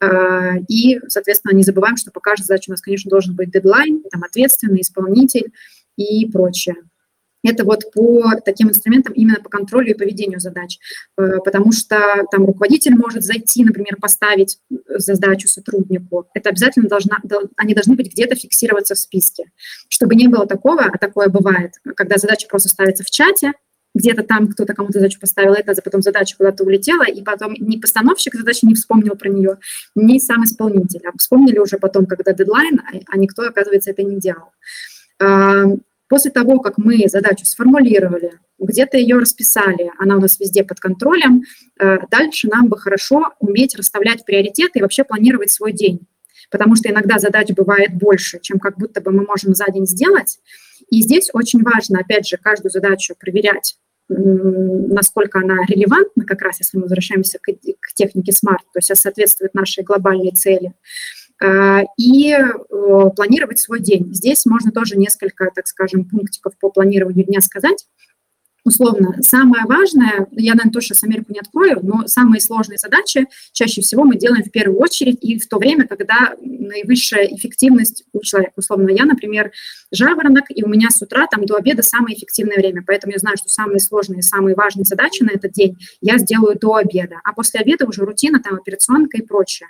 [0.00, 4.02] Э, и, соответственно, не забываем, что по каждой задаче у нас, конечно, должен быть дедлайн,
[4.10, 5.52] там ответственный исполнитель
[5.96, 6.76] и прочее.
[7.44, 10.78] Это вот по таким инструментам, именно по контролю и поведению задач.
[11.16, 14.58] Э, потому что там руководитель может зайти, например, поставить
[14.88, 16.28] задачу сотруднику.
[16.34, 17.18] Это обязательно должна,
[17.56, 19.44] они должны быть где-то фиксироваться в списке.
[19.88, 23.52] Чтобы не было такого, а такое бывает, когда задача просто ставится в чате,
[23.98, 28.34] где-то там кто-то кому-то задачу поставил, это потом задача куда-то улетела, и потом ни постановщик
[28.34, 29.58] задачи не вспомнил про нее,
[29.94, 31.02] ни сам исполнитель.
[31.06, 34.52] А вспомнили уже потом, когда дедлайн, а, а никто, оказывается, это не делал.
[36.08, 41.42] После того, как мы задачу сформулировали, где-то ее расписали, она у нас везде под контролем,
[41.78, 46.00] э, дальше нам бы хорошо уметь расставлять приоритеты и вообще планировать свой день.
[46.50, 50.38] Потому что иногда задач бывает больше, чем как будто бы мы можем за день сделать.
[50.90, 53.76] И здесь очень важно, опять же, каждую задачу проверять,
[54.08, 59.54] насколько она релевантна, как раз если мы возвращаемся к, к технике SMART, то есть соответствует
[59.54, 60.74] нашей глобальной цели.
[61.42, 64.12] Э, и э, планировать свой день.
[64.12, 67.86] Здесь можно тоже несколько, так скажем, пунктиков по планированию дня сказать.
[68.68, 73.80] Условно, самое важное, я, наверное, тоже сейчас Америку не открою, но самые сложные задачи чаще
[73.80, 78.52] всего мы делаем в первую очередь и в то время, когда наивысшая эффективность у человека.
[78.56, 79.52] Условно, я, например,
[79.90, 83.38] жаворонок, и у меня с утра там до обеда самое эффективное время, поэтому я знаю,
[83.38, 87.60] что самые сложные, самые важные задачи на этот день я сделаю до обеда, а после
[87.60, 89.68] обеда уже рутина, там, операционка и прочее.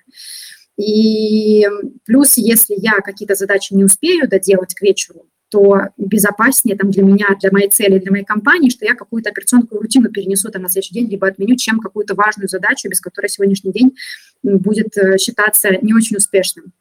[0.76, 1.68] И
[2.04, 7.28] плюс, если я какие-то задачи не успею доделать к вечеру, то безопаснее там, для меня,
[7.40, 10.94] для моей цели, для моей компании, что я какую-то операционную рутину перенесу там, на следующий
[10.94, 13.96] день, либо отменю, чем какую-то важную задачу, без которой сегодняшний день
[14.42, 16.72] будет э, считаться не очень успешным.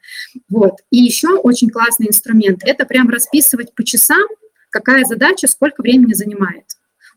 [0.49, 0.75] Вот.
[0.91, 4.25] И еще очень классный инструмент– это прям расписывать по часам,
[4.69, 6.65] какая задача, сколько времени занимает.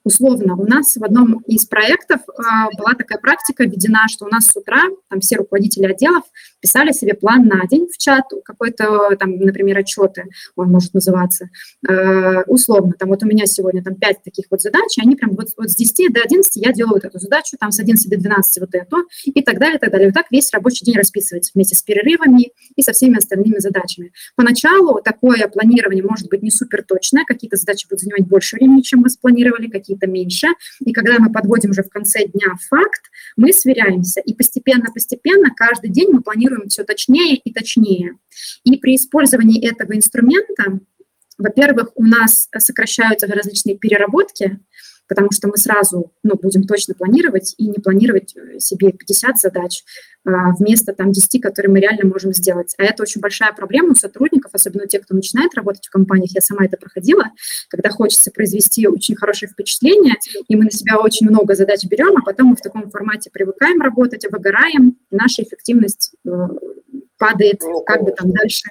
[0.02, 4.46] Условно, у нас в одном из проектов а, была такая практика введена, что у нас
[4.46, 6.24] с утра там все руководители отделов
[6.60, 10.24] писали себе план на день в чат, какой-то там, например, отчеты,
[10.56, 11.50] он может называться,
[11.88, 15.32] э, условно, там вот у меня сегодня там 5 таких вот задач, и они прям
[15.32, 18.16] вот, вот с 10 до 11 я делаю вот эту задачу, там с 11 до
[18.16, 20.08] 12 вот эту, и так далее, и так далее.
[20.08, 24.12] Вот так весь рабочий день расписывается вместе с перерывами и со всеми остальными задачами.
[24.36, 29.00] Поначалу такое планирование может быть не супер точное, какие-то задачи будут занимать больше времени, чем
[29.00, 30.46] мы спланировали, какие-то меньше,
[30.84, 33.02] и когда мы подводим уже в конце дня факт,
[33.36, 38.14] мы сверяемся, и постепенно-постепенно каждый день мы планируем все точнее и точнее.
[38.64, 40.80] И при использовании этого инструмента,
[41.38, 44.60] во-первых, у нас сокращаются различные переработки,
[45.10, 49.82] потому что мы сразу ну, будем точно планировать и не планировать э, себе 50 задач
[50.24, 52.74] а, вместо там 10, которые мы реально можем сделать.
[52.78, 56.30] А это очень большая проблема у сотрудников, особенно у тех, кто начинает работать в компаниях.
[56.30, 57.24] Я сама это проходила,
[57.68, 60.14] когда хочется произвести очень хорошее впечатление,
[60.46, 63.80] и мы на себя очень много задач берем, а потом мы в таком формате привыкаем
[63.80, 66.30] работать, выгораем, наша эффективность э,
[67.18, 68.62] падает, ну, как бы там дальше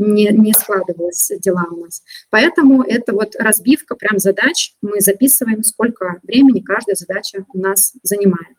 [0.00, 2.02] не, не складывалось дела у нас.
[2.30, 4.74] Поэтому это вот разбивка прям задач.
[4.80, 8.56] Мы записываем, сколько времени каждая задача у нас занимает.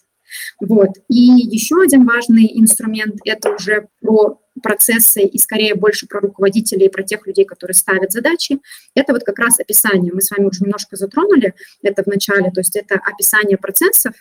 [0.62, 0.90] Вот.
[1.10, 7.04] И еще один важный инструмент– это уже про процессы и скорее больше про руководителей, про
[7.04, 8.60] тех людей, которые ставят задачи.
[8.96, 10.14] Это вот как раз описание.
[10.14, 14.14] Мы с вами уже немножко затронули это в начале, то есть это описание процессов,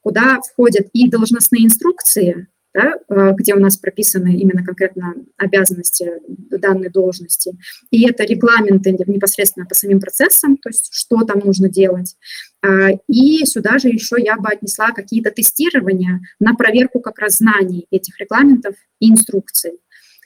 [0.00, 2.46] куда входят и должностные инструкции,
[2.78, 6.12] да, э, где у нас прописаны именно конкретно обязанности
[6.50, 7.56] данной должности.
[7.90, 12.16] И это регламенты непосредственно по самим процессам, то есть что там нужно делать.
[12.64, 17.86] А, и сюда же еще я бы отнесла какие-то тестирования на проверку как раз знаний
[17.90, 19.72] этих регламентов и инструкций,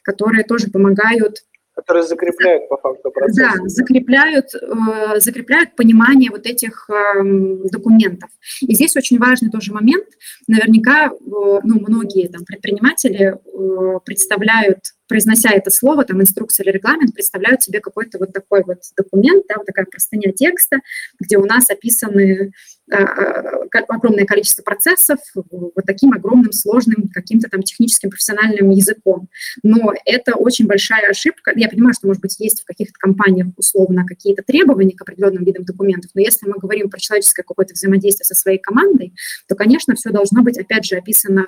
[0.02, 1.38] которые тоже помогают
[1.74, 3.36] Которые закрепляют по факту процесс.
[3.36, 8.28] Да, закрепляют, э, закрепляют понимание вот этих эм, документов.
[8.60, 10.06] И здесь очень важный тоже момент.
[10.48, 14.80] Наверняка э, ну, многие там, предприниматели э, представляют
[15.12, 19.56] произнося это слово, там, инструкция или регламент, представляют себе какой-то вот такой вот документ, да,
[19.58, 20.78] вот такая простыня текста,
[21.20, 22.52] где у нас описаны
[22.90, 29.28] а, а, огромное количество процессов вот таким огромным, сложным, каким-то там техническим, профессиональным языком.
[29.62, 31.52] Но это очень большая ошибка.
[31.56, 35.64] Я понимаю, что, может быть, есть в каких-то компаниях условно какие-то требования к определенным видам
[35.64, 39.12] документов, но если мы говорим про человеческое какое-то взаимодействие со своей командой,
[39.46, 41.44] то, конечно, все должно быть, опять же, описано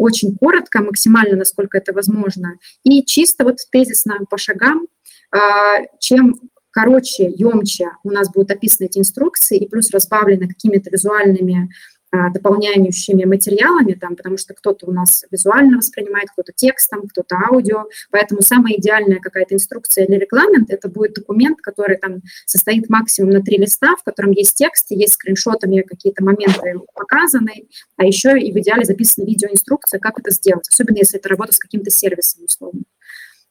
[0.00, 4.86] очень коротко, максимально, насколько это возможно, и чисто вот тезисно по шагам,
[5.30, 11.68] а, чем короче, емче у нас будут описаны эти инструкции и плюс разбавлены какими-то визуальными
[12.12, 17.84] дополняющими материалами, там, потому что кто-то у нас визуально воспринимает, кто-то текстом, кто-то аудио.
[18.10, 23.42] Поэтому самая идеальная какая-то инструкция или регламент– это будет документ, который там состоит максимум на
[23.42, 28.56] три листа, в котором есть текст, есть скриншотами какие-то моменты показаны, а еще и в
[28.56, 32.82] идеале записана видеоинструкция, как это сделать, особенно если это работа с каким-то сервисом условно.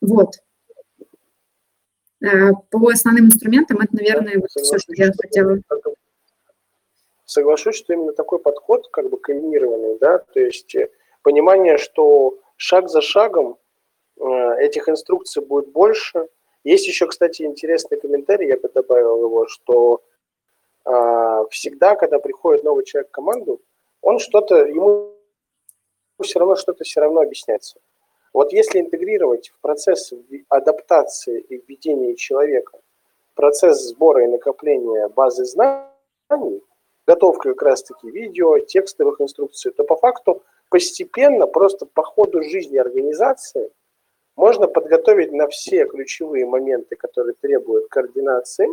[0.01, 0.35] Вот.
[2.21, 5.59] Э, по основным инструментам это, наверное, вот все, что я хотела.
[7.29, 10.89] Соглашусь, что именно такой подход, как бы комбинированный, да, то есть э,
[11.21, 13.59] понимание, что шаг за шагом
[14.17, 14.23] э,
[14.57, 16.27] этих инструкций будет больше.
[16.63, 20.01] Есть еще, кстати, интересный комментарий, я бы добавил его, что
[21.51, 23.61] всегда, когда приходит новый человек в команду,
[24.01, 25.13] он что-то, ему
[26.23, 27.79] все равно что-то все равно объясняется.
[28.33, 30.11] Вот если интегрировать в процесс
[30.47, 32.79] адаптации и введения человека
[33.35, 36.63] процесс сбора и накопления базы знаний,
[37.09, 43.71] готовка как раз-таки видео, текстовых инструкций, то по факту постепенно, просто по ходу жизни организации,
[44.35, 48.67] можно подготовить на все ключевые моменты, которые требуют координации,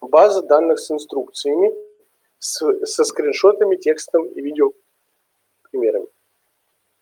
[0.00, 1.74] базу данных с инструкциями,
[2.38, 4.70] с, со скриншотами, текстом и видео
[5.68, 6.06] примерами.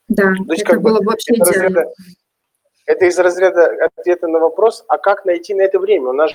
[0.08, 1.80] Да, То есть, это как было бы вообще это идеально.
[1.80, 1.92] Разряда,
[2.86, 6.08] это из разряда ответа на вопрос, а как найти на это время?
[6.08, 6.30] У нас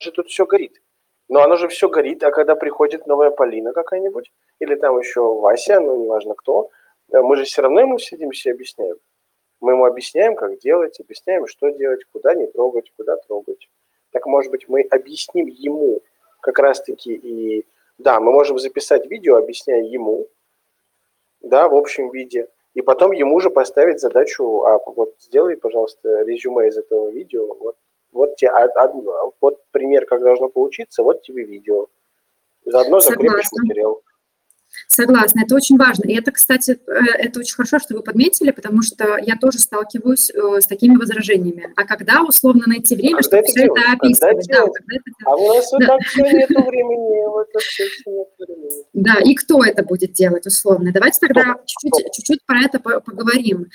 [0.00, 0.80] же тут все горит.
[1.32, 5.80] Но оно же все горит, а когда приходит новая Полина какая-нибудь, или там еще Вася,
[5.80, 6.68] ну неважно кто,
[7.10, 8.96] э, мы же все равно ему сидимся и объясняем.
[9.62, 13.70] Мы ему объясняем, как делать, объясняем, что делать, куда не трогать, куда трогать.
[14.10, 16.02] Так, может быть, мы объясним ему
[16.40, 17.64] как раз-таки и...
[17.96, 20.28] Да, мы можем записать видео, объясняя ему,
[21.40, 26.68] да, в общем виде– и потом ему же поставить задачу, а вот сделай, пожалуйста, резюме
[26.68, 27.76] из этого видео, вот,
[28.12, 28.92] вот, тебе, а, а,
[29.40, 31.88] вот пример, как должно получиться, вот тебе видео.
[32.64, 34.02] Заодно закрепишь материал.
[34.88, 36.08] Согласна, это очень важно.
[36.08, 40.30] И это, кстати, э, это очень хорошо, что вы подметили, потому что я тоже сталкиваюсь
[40.30, 41.72] э, с такими возражениями.
[41.76, 43.82] А когда условно найти время, когда чтобы это все делать?
[43.82, 44.48] это описывать?
[44.48, 45.78] Когда да, когда это А у нас да.
[45.78, 48.84] вот так все нету времени, вот все нет времени.
[48.92, 50.92] Да, и кто это будет делать условно?
[50.92, 53.66] Давайте тогда чуть-чуть про это поговорим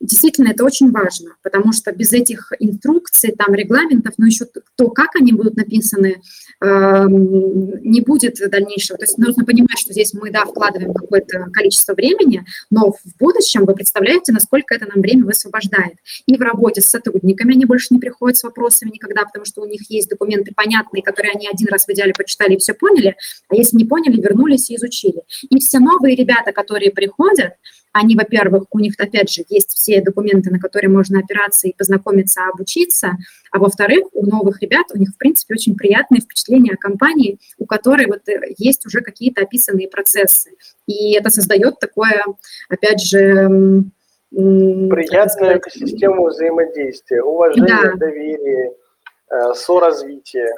[0.00, 4.46] действительно это очень важно, потому что без этих инструкций, там, регламентов, но еще
[4.76, 6.22] то, как они будут написаны,
[6.60, 8.98] э, не будет дальнейшего.
[8.98, 13.64] То есть нужно понимать, что здесь мы, да, вкладываем какое-то количество времени, но в будущем
[13.64, 15.94] вы представляете, насколько это нам время высвобождает.
[16.26, 19.66] И в работе с сотрудниками они больше не приходят с вопросами никогда, потому что у
[19.66, 23.16] них есть документы понятные, которые они один раз в идеале почитали и все поняли,
[23.48, 25.22] а если не поняли, вернулись и изучили.
[25.48, 27.54] И все новые ребята, которые приходят,
[27.98, 32.42] они, во-первых, у них, опять же, есть все документы, на которые можно опираться и познакомиться,
[32.52, 33.12] обучиться,
[33.50, 37.64] а во-вторых, у новых ребят, у них, в принципе, очень приятные впечатления о компании, у
[37.64, 40.50] которой вот э, есть уже какие-то описанные процессы.
[40.86, 42.22] И это создает такое,
[42.68, 43.84] опять же...
[44.30, 47.96] Приятную экосистему взаимодействия, уважение, да.
[47.96, 48.72] доверие,
[49.30, 50.52] э, соразвитие.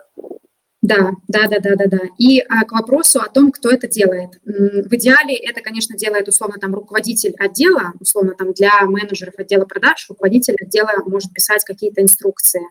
[0.81, 1.99] Да, да, да, да, да, да.
[2.19, 4.39] И а, к вопросу о том, кто это делает.
[4.45, 10.07] В идеале это, конечно, делает условно там руководитель отдела, условно там для менеджеров отдела продаж,
[10.09, 12.63] руководитель отдела может писать какие-то инструкции.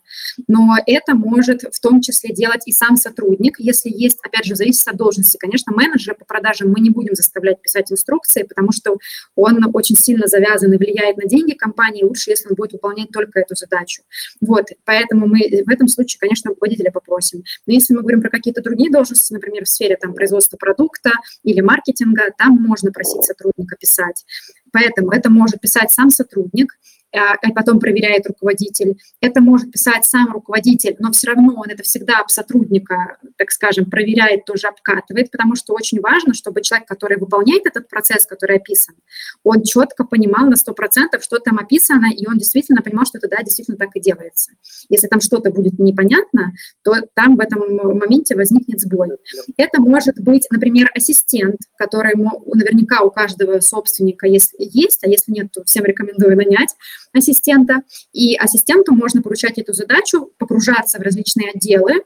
[0.48, 4.88] Но это может в том числе делать и сам сотрудник, если есть, опять же, зависит
[4.88, 5.36] от должности.
[5.36, 8.98] Конечно, менеджера по продажам мы не будем заставлять писать инструкции, потому что
[9.36, 13.42] он очень сильно завязан и влияет на деньги компании, лучше, если он будет выполнять только
[13.42, 14.04] эту задачу.
[14.40, 17.44] Вот, поэтому мы в этом случае, конечно, руководителя попросим.
[17.66, 21.12] Но если мы говорим про какие-то другие должности, например, в сфере там, производства продукта
[21.44, 24.26] или маркетинга, там можно просить сотрудника писать.
[24.72, 26.74] Поэтому это может писать сам сотрудник,
[27.14, 28.98] и потом проверяет руководитель.
[29.22, 33.90] Это может писать сам руководитель, но все равно он это всегда об сотрудника, так скажем,
[33.90, 38.96] проверяет, тоже обкатывает, потому что очень важно, чтобы человек, который выполняет этот процесс, который описан,
[39.44, 43.42] он четко понимал на 100%, что там описано, и он действительно понимал, что это, да,
[43.44, 44.52] действительно так и делается.
[44.90, 46.54] Если там что-то будет непонятно,
[46.84, 47.62] то там в этом
[47.98, 49.10] моменте возникнет сбой.
[49.58, 55.52] Это может быть, например, ассистент, который наверняка у каждого собственника есть, есть, а если нет,
[55.52, 56.76] то всем рекомендую нанять
[57.14, 57.82] ассистента.
[58.14, 62.04] И ассистенту можно поручать эту задачу, погружаться в различные отделы,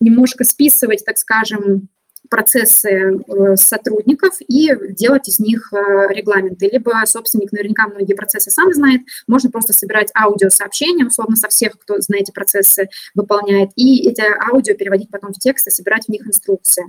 [0.00, 1.88] немножко списывать, так скажем,
[2.32, 5.76] процессы э, сотрудников и делать из них э,
[6.14, 6.66] регламенты.
[6.72, 11.96] Либо собственник наверняка многие процессы сам знает, можно просто собирать аудиосообщения, условно, со всех, кто
[12.08, 16.26] на эти процессы выполняет, и эти аудио переводить потом в текст и собирать в них
[16.26, 16.84] инструкции.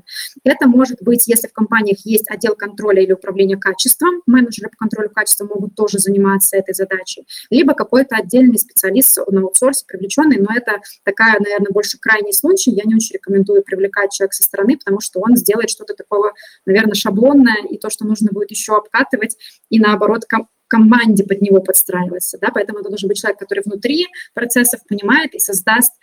[0.45, 5.09] Это может быть, если в компаниях есть отдел контроля или управления качеством, менеджеры по контролю
[5.09, 10.79] качества могут тоже заниматься этой задачей, либо какой-то отдельный специалист на аутсорсе привлеченный, но это
[11.03, 15.19] такая, наверное, больше крайний случай, я не очень рекомендую привлекать человека со стороны, потому что
[15.19, 16.33] он сделает что-то такого,
[16.65, 19.37] наверное, шаблонное, и то, что нужно будет еще обкатывать,
[19.69, 24.07] и наоборот, ком команде под него подстраиваться, да, поэтому это должен быть человек, который внутри
[24.33, 25.93] процессов понимает и создаст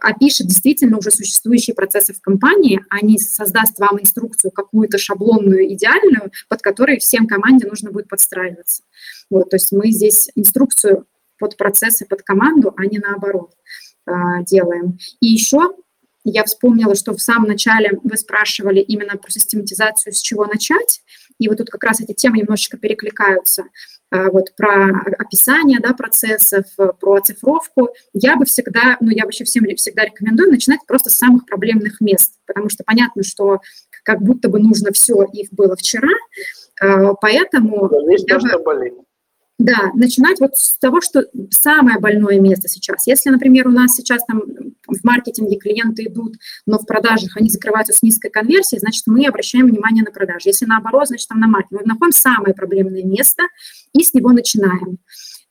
[0.00, 6.30] опишет действительно уже существующие процессы в компании, а не создаст вам инструкцию какую-то шаблонную, идеальную,
[6.48, 8.84] под которой всем команде нужно будет подстраиваться.
[9.30, 11.06] Вот, то есть мы здесь инструкцию
[11.38, 13.52] под процессы, под команду, а не наоборот
[14.06, 14.98] а, делаем.
[15.20, 15.74] И еще
[16.24, 21.02] я вспомнила, что в самом начале вы спрашивали именно про систематизацию, с чего начать,
[21.38, 23.64] и вот тут как раз эти темы немножечко перекликаются.
[24.10, 27.88] А, вот про описание да, процессов, про оцифровку.
[28.12, 32.34] Я бы всегда, ну я вообще всем всегда рекомендую начинать просто с самых проблемных мест,
[32.46, 33.60] потому что понятно, что
[34.04, 36.12] как будто бы нужно все, их было вчера,
[36.80, 37.90] а, поэтому...
[38.10, 38.48] есть я то, бы...
[38.48, 38.94] что болит.
[39.62, 43.06] Да, начинать вот с того, что самое больное место сейчас.
[43.06, 44.42] Если, например, у нас сейчас там
[44.88, 46.34] в маркетинге клиенты идут,
[46.66, 50.48] но в продажах они закрываются с низкой конверсией, значит, мы обращаем внимание на продажи.
[50.48, 51.82] Если наоборот, значит, там на маркетинг.
[51.82, 53.44] Мы находим самое проблемное место
[53.92, 54.98] и с него начинаем.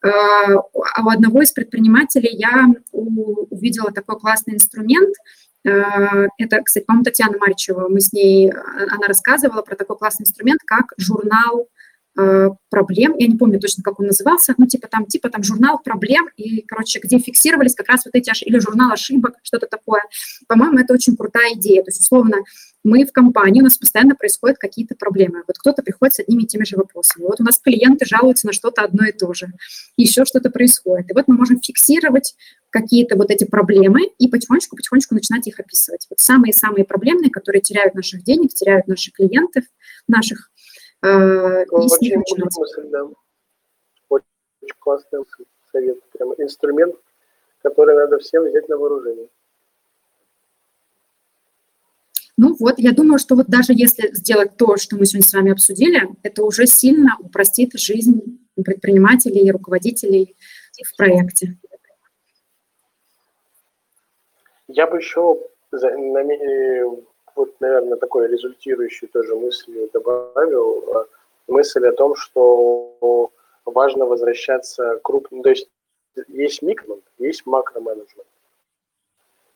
[0.04, 0.10] А,
[0.56, 5.16] а у одного из предпринимателей я увидела такой классный инструмент,
[5.66, 10.60] а, это, кстати, по-моему, Татьяна Марчева, мы с ней, она рассказывала про такой классный инструмент,
[10.66, 11.70] как журнал
[12.14, 16.28] проблем, я не помню точно, как он назывался, ну, типа там, типа там журнал проблем,
[16.36, 20.02] и, короче, где фиксировались как раз вот эти, или журнал ошибок, что-то такое.
[20.48, 21.84] По-моему, это очень крутая идея.
[21.84, 22.38] То есть, условно,
[22.84, 25.44] мы в компании, у нас постоянно происходят какие-то проблемы.
[25.48, 27.24] Вот кто-то приходит с одними и теми же вопросами.
[27.24, 29.48] Вот у нас клиенты жалуются на что-то одно и то же.
[29.98, 31.12] Еще что-то происходит.
[31.12, 32.36] И вот мы можем фиксировать
[32.72, 36.08] какие-то вот эти проблемы и потихонечку-потихонечку начинать их описывать.
[36.10, 39.66] Вот самые-самые проблемные, которые теряют наших денег, теряют наших клиентов,
[40.08, 40.50] наших
[41.04, 43.08] Э, очень мысль, да.
[44.10, 44.26] Очень
[44.80, 45.24] классный
[45.72, 45.98] совет.
[46.12, 46.96] Прямо инструмент,
[47.62, 49.28] который надо всем взять на вооружение.
[52.38, 55.52] Ну вот, я думаю, что вот даже если сделать то, что мы сегодня с вами
[55.52, 60.36] обсудили, это уже сильно упростит жизнь предпринимателей и руководителей
[60.84, 61.58] в проекте.
[64.68, 65.38] Я бы еще
[67.42, 70.84] вот, наверное, такой результирующий тоже мысль добавил.
[70.96, 71.06] А,
[71.48, 73.32] мысль о том, что
[73.66, 75.42] важно возвращаться крупным...
[75.42, 75.68] То есть
[76.28, 78.28] есть микро, есть макроменеджмент.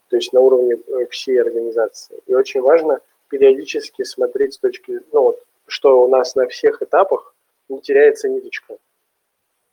[0.09, 2.19] То есть на уровне э, всей организации.
[2.25, 5.01] И очень важно периодически смотреть с точки...
[5.11, 7.35] Ну, вот, что у нас на всех этапах
[7.69, 8.77] не теряется ниточка.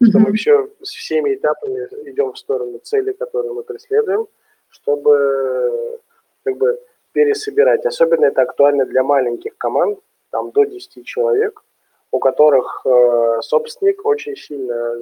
[0.03, 4.27] Что мы все с всеми этапами идем в сторону цели, которую мы преследуем,
[4.69, 6.01] чтобы
[6.45, 6.79] как бы
[7.13, 7.87] пересобирать.
[7.87, 9.99] Особенно это актуально для маленьких команд,
[10.31, 11.63] там до 10 человек,
[12.11, 14.97] у которых э, собственник очень сильно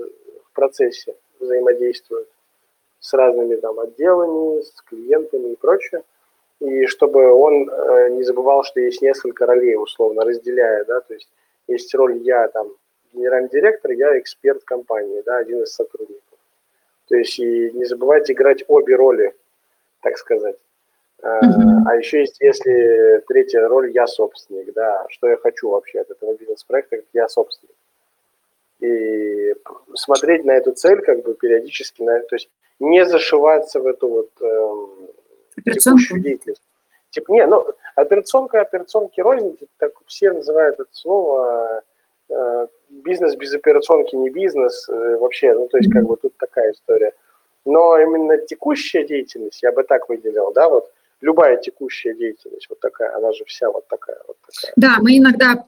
[0.44, 2.28] в процессе взаимодействует
[3.00, 6.02] с разными там отделами, с клиентами и прочее.
[6.61, 11.28] И чтобы он э, не забывал, что есть несколько ролей, условно, разделяя, да, то есть
[11.66, 12.68] есть роль я там
[13.12, 16.38] генеральный директор, я эксперт компании, да, один из сотрудников.
[17.08, 19.34] То есть и не забывайте играть обе роли,
[20.02, 20.56] так сказать.
[21.23, 21.83] Uh-huh.
[21.87, 26.35] А еще есть, если третья роль, я собственник, да, что я хочу вообще от этого
[26.35, 27.75] бизнес-проекта, как я собственник.
[28.81, 29.55] И
[29.95, 32.49] смотреть на эту цель как бы периодически, на, то есть
[32.79, 36.62] не зашиваться в эту вот э, текущую деятельность.
[37.11, 37.66] Типа, не, ну,
[37.97, 41.83] операционка, операционки рознь, так все называют это слово,
[42.31, 46.73] э, бизнес без операционки не бизнес, э, вообще, ну, то есть, как бы тут такая
[46.73, 47.12] история.
[47.66, 50.91] Но именно текущая деятельность, я бы так выделил, да, вот,
[51.21, 54.73] любая текущая деятельность вот такая, она же вся вот такая вот такая.
[54.77, 55.64] Да, мы иногда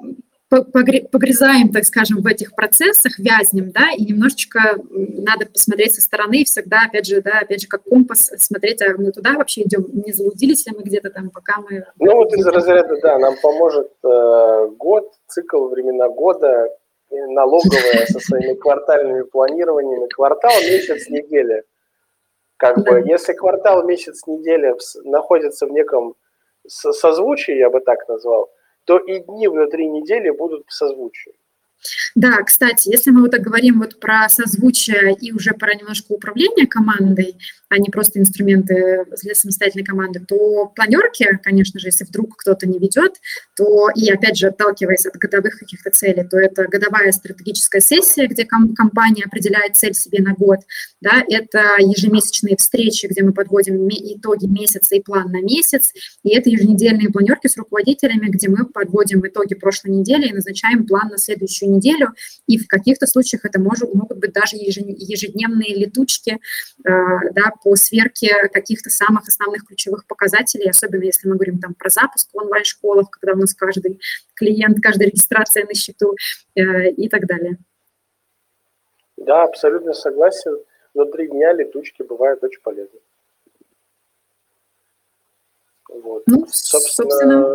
[0.51, 6.83] погрязаем, так скажем, в этих процессах, вязнем, да, и немножечко надо посмотреть со стороны, всегда,
[6.89, 10.67] опять же, да, опять же, как компас, смотреть, а мы туда вообще идем, не заблудились
[10.67, 11.87] ли мы где-то там, пока мы...
[11.99, 16.69] Ну, вот из разряда, да, нам поможет э, год, цикл, времена года,
[17.11, 21.63] налоговая со своими квартальными планированиями, квартал, месяц, неделя.
[22.57, 26.15] Как бы, если квартал, месяц, неделя находится в неком
[26.67, 28.51] созвучии, я бы так назвал,
[28.85, 31.33] то и дни внутри недели будут в созвучии.
[32.15, 36.67] Да, кстати, если мы вот так говорим вот про созвучие и уже про немножко управление
[36.67, 37.37] командой,
[37.73, 42.79] а не просто инструменты для самостоятельной команды, то планерки, конечно же, если вдруг кто-то не
[42.79, 43.14] ведет,
[43.57, 48.45] то и опять же отталкиваясь от годовых каких-то целей, то это годовая стратегическая сессия, где
[48.45, 50.59] ком- компания определяет цель себе на год,
[51.01, 55.95] да, это ежемесячные встречи, где мы подводим итоги месяца и план на месяц,
[56.25, 61.09] и это еженедельные планерки с руководителями, где мы подводим итоги прошлой недели и назначаем план
[61.09, 62.11] на следующую неделю,
[62.47, 66.39] и в каких-то случаях это может, могут быть даже ежедневные летучки, э,
[66.85, 72.29] да, по сверке каких-то самых основных ключевых показателей, особенно если мы говорим там про запуск
[72.33, 74.01] в онлайн-школах, когда у нас каждый
[74.35, 76.17] клиент, каждая регистрация на счету
[76.55, 77.59] э, и так далее.
[79.17, 80.59] Да, абсолютно согласен.
[80.95, 82.99] Внутри дня летучки бывают очень полезны.
[85.89, 86.23] Вот.
[86.27, 87.55] Ну, собственно,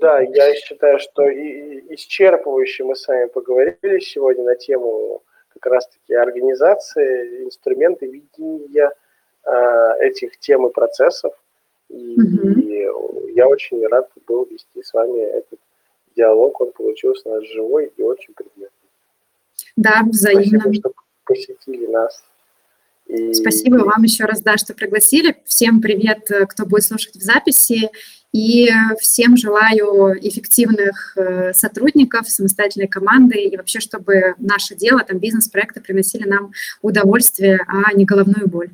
[0.00, 5.22] да, я считаю, что и, исчерпывающе мы с вами поговорили сегодня на тему
[5.60, 8.90] как раз-таки организации, инструменты видения
[9.44, 11.32] э, этих тем и процессов.
[11.88, 12.88] И, и
[13.34, 15.58] я очень рад был вести с вами этот
[16.16, 16.60] диалог.
[16.60, 18.88] Он получился у нас живой и очень предметный.
[19.76, 20.60] Да, взаимно.
[20.60, 20.92] Спасибо, что
[21.24, 22.24] посетили нас.
[23.06, 23.32] И...
[23.34, 25.36] Спасибо вам еще раз, да, что пригласили.
[25.44, 27.90] Всем привет, э, кто будет слушать в записи.
[28.32, 28.68] И
[29.00, 36.28] всем желаю эффективных э, сотрудников, самостоятельной команды и вообще, чтобы наше дело, там бизнес-проекты приносили
[36.28, 38.70] нам удовольствие, а не головную боль.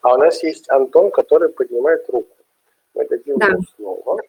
[0.00, 2.30] А у нас есть Антон, который поднимает руку.
[2.94, 3.56] Мы дадим да.
[3.76, 4.20] слово.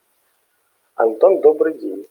[0.96, 2.08] Антон, добрый день.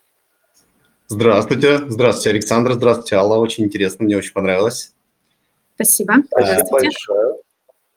[1.09, 1.79] Здравствуйте.
[1.89, 2.75] Здравствуйте, Александр.
[2.75, 3.39] Здравствуйте, Алла.
[3.39, 4.93] Очень интересно, мне очень понравилось.
[5.75, 6.15] Спасибо.
[6.31, 7.37] Спасибо большое.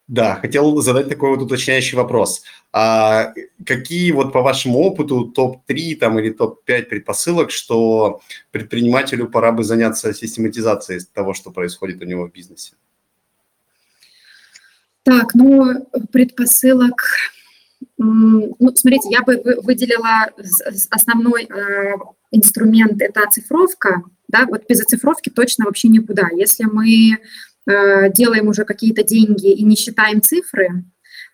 [0.10, 2.42] Да, хотел задать такой вот уточняющий вопрос.
[2.74, 3.32] А
[3.64, 10.12] какие вот по вашему опыту топ-3 там или топ-5 предпосылок, что предпринимателю пора бы заняться
[10.12, 12.74] систематизацией того, что происходит у него в бизнесе?
[15.04, 17.04] Так, ну, предпосылок...
[18.00, 20.32] Ну, смотрите, я бы выделила
[20.90, 21.94] основной э,
[22.32, 24.02] инструмент– это оцифровка.
[24.28, 26.30] Да, вот без оцифровки точно вообще никуда.
[26.32, 27.20] Если мы
[28.14, 30.84] делаем уже какие-то деньги и не считаем цифры,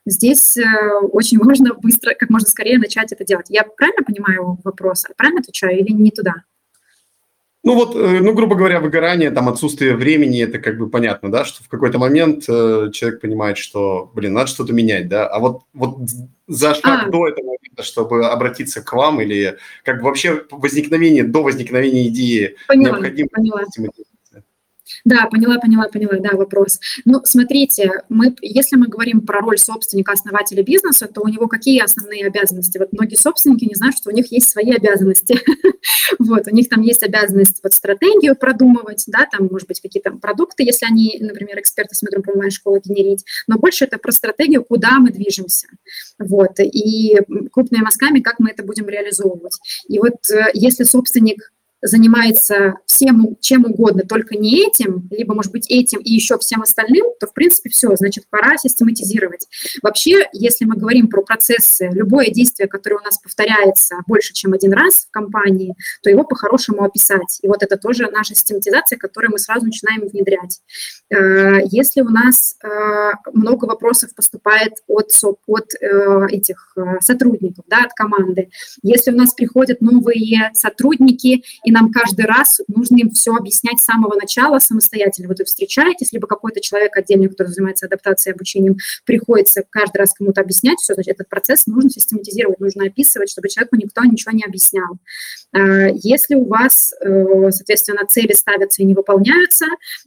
[0.06, 0.64] здесь э,
[1.12, 3.48] очень важно быстро, как можно скорее начать это делать.
[3.50, 5.06] Я правильно понимаю вопрос?
[5.18, 6.44] Правильно отвечаю или не туда?
[7.64, 11.46] Ну вот, э, ну, грубо говоря, выгорание, там, отсутствие времени, это как бы понятно, да,
[11.46, 15.64] что в какой-то момент э, человек понимает, что, блин, надо что-то менять, да, а вот,
[15.74, 15.98] вот
[16.48, 17.10] за шаг а.
[17.10, 22.56] до этого момента, чтобы обратиться к вам или как бы вообще возникновение, до возникновения идеи
[22.68, 23.64] поняла, необходимо поняла.
[25.04, 26.80] Да, поняла, поняла, поняла, да, вопрос.
[27.06, 31.82] Ну, смотрите, мы, если мы говорим про роль собственника, основателя бизнеса, то у него какие
[31.82, 32.78] основные обязанности?
[32.78, 35.40] Вот многие собственники не знают, что у них есть свои обязанности.
[36.18, 40.64] Вот, у них там есть обязанность вот стратегию продумывать, да, там, может быть, какие-то продукты,
[40.64, 45.12] если они, например, эксперты смотрят про онлайн-школу генерить, но больше это про стратегию, куда мы
[45.12, 45.68] движемся,
[46.18, 47.18] вот, и
[47.52, 49.58] крупными мазками, как мы это будем реализовывать.
[49.88, 51.52] И вот э, если собственник
[51.86, 57.06] занимается всем, чем угодно, только не этим, либо, может быть, этим и еще всем остальным,
[57.20, 59.48] то, в принципе, все, значит, пора систематизировать.
[59.82, 64.74] Вообще, если мы говорим про процессы, любое действие, которое у нас повторяется больше, чем один
[64.74, 67.40] раз в компании, то его по-хорошему описать.
[67.42, 70.62] И вот это тоже наша систематизация, которую мы сразу начинаем внедрять.
[71.10, 72.68] Э, если у нас э,
[73.34, 75.12] много вопросов поступает от,
[75.48, 78.50] от э, этих сотрудников, да, от команды,
[78.82, 83.84] если у нас приходят новые сотрудники, и нам каждый раз нужно им все объяснять с
[83.84, 85.28] самого начала самостоятельно.
[85.28, 90.40] Вот вы встречаетесь, либо какой-то человек отдельный, который занимается адаптацией, обучением, приходится каждый раз кому-то
[90.40, 94.98] объяснять все, значит, этот процесс нужно систематизировать, нужно описывать, чтобы человеку никто ничего не объяснял.
[95.52, 99.66] А, если у вас, э, соответственно, цели ставятся и не выполняются,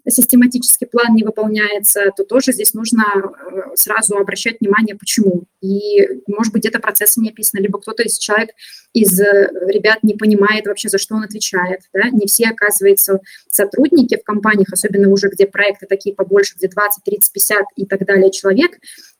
[0.08, 5.44] систематический план не выполняется, то тоже здесь нужно э, сразу обращать внимание, почему.
[5.60, 8.50] И, может быть, где-то процессы не описаны, либо кто-то из человек,
[8.94, 13.20] из э, ребят не понимает вообще, за что он отвечает хватает, да, не все, оказывается,
[13.50, 18.04] сотрудники в компаниях, особенно уже где проекты такие побольше, где 20, 30, 50 и так
[18.04, 18.72] далее человек,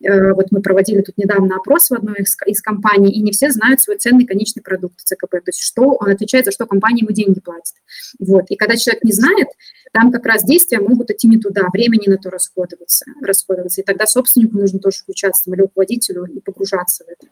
[0.05, 3.51] э, вот мы проводили тут недавно опрос в одной из, из компаний, и не все
[3.51, 7.13] знают свой ценный конечный продукт ЦКП, то есть что он отвечает, за что компания ему
[7.13, 7.75] деньги платит.
[8.19, 8.45] Вот.
[8.49, 9.49] И когда человек не знает,
[9.93, 13.81] там как раз действия могут идти не туда, времени на то расходоваться, расходоваться.
[13.81, 17.27] И тогда собственнику нужно тоже там, или руководителю, и погружаться в это.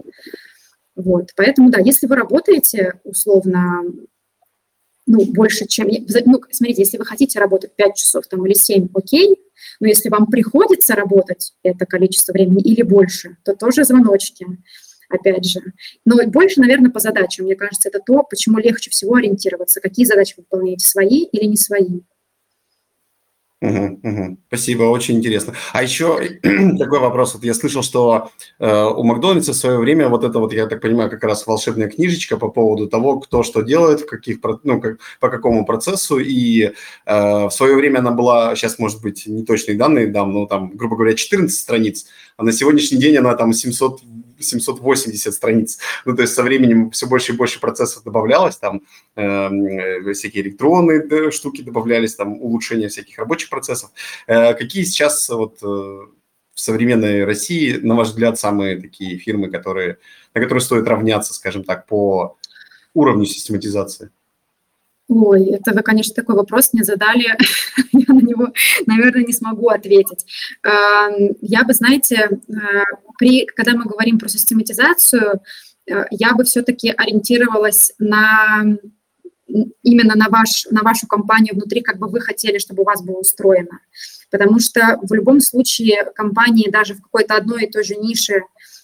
[0.96, 1.32] Вот.
[1.36, 3.82] Поэтому, да, если вы работаете условно
[5.06, 5.88] ну, больше, чем...
[5.88, 9.36] Ну, смотрите, если вы хотите работать 5 часов там, или 7, окей,
[9.80, 14.46] но если вам приходится работать это количество времени или больше, то тоже звоночки,
[15.08, 15.60] опять же.
[16.04, 17.46] Но больше, наверное, по задачам.
[17.46, 21.56] Мне кажется, это то, почему легче всего ориентироваться, какие задачи вы выполняете, свои или не
[21.56, 22.00] свои.
[23.66, 24.38] Угу, угу.
[24.46, 25.54] Спасибо, очень интересно.
[25.72, 26.18] А еще
[26.78, 27.34] такой вопрос.
[27.34, 30.80] Вот я слышал, что э, у Макдональдса в свое время вот это вот, я так
[30.80, 34.98] понимаю, как раз волшебная книжечка по поводу того, кто что делает, в каких, ну, как,
[35.18, 36.18] по какому процессу.
[36.18, 36.72] И э,
[37.06, 40.96] в свое время она была, сейчас, может быть, не точные данные дам, но там, грубо
[40.96, 42.06] говоря, 14 страниц,
[42.36, 44.00] а на сегодняшний день она там 700
[44.38, 45.78] 780 страниц.
[46.04, 48.82] Ну, то есть со временем все больше и больше процессов добавлялось, там
[49.16, 53.90] э, всякие электронные да, штуки добавлялись, там улучшение всяких рабочих процессов.
[54.26, 59.98] Э, какие сейчас вот э, в современной России, на ваш взгляд, самые такие фирмы, которые,
[60.34, 62.36] на которые стоит равняться, скажем так, по
[62.94, 64.10] уровню систематизации?
[65.08, 67.26] Ой, это вы, конечно, такой вопрос мне задали,
[67.92, 68.48] я на него,
[68.86, 70.26] наверное, не смогу ответить.
[71.40, 72.52] Я бы, знаете, э,
[73.18, 75.40] при, когда мы говорим про систематизацию,
[75.88, 78.64] э, я бы все-таки ориентировалась на
[79.82, 83.18] именно на, ваш, на вашу компанию внутри, как бы вы хотели, чтобы у вас было
[83.18, 83.78] устроено.
[84.30, 88.42] Потому что в любом случае компании даже в какой-то одной и той же нише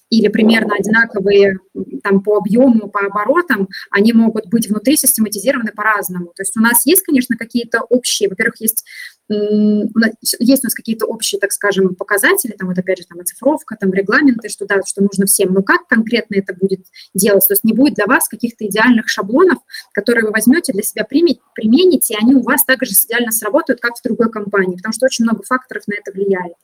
[0.08, 1.58] или примерно одинаковые
[2.02, 6.26] там, по объему, по оборотам, они могут быть внутри систематизированы по-разному.
[6.34, 8.84] То есть у нас есть, конечно, какие-то общие, во-первых, есть
[9.28, 13.92] есть у нас какие-то общие, так скажем, показатели, там вот опять же там оцифровка, там
[13.92, 16.80] регламенты, что да, что нужно всем, но как конкретно это будет
[17.14, 17.46] делать?
[17.46, 19.58] То есть не будет для вас каких-то идеальных шаблонов,
[19.92, 24.02] которые вы возьмете для себя, примените, и они у вас также идеально сработают, как в
[24.02, 26.54] другой компании, потому что очень много факторов на это влияет.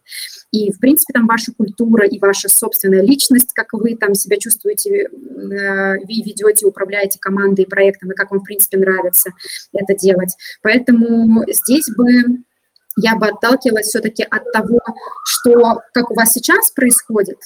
[0.51, 4.98] И, в принципе, там ваша культура и ваша собственная личность, как вы там себя чувствуете,
[5.01, 9.31] э, ведете, управляете командой и проектом, и как вам, в принципе, нравится
[9.73, 10.35] это делать.
[10.63, 12.43] Поэтому здесь бы
[13.01, 14.81] я бы отталкивалась все-таки от того,
[15.25, 17.39] что, как у вас сейчас происходит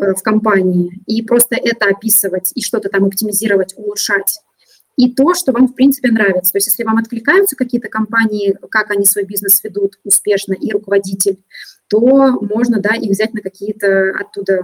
[0.00, 4.40] э, в компании, и просто это описывать, и что-то там оптимизировать, улучшать.
[4.96, 6.52] И то, что вам, в принципе, нравится.
[6.52, 11.42] То есть если вам откликаются какие-то компании, как они свой бизнес ведут успешно, и руководитель,
[11.88, 14.62] то можно, да, их взять на какие-то оттуда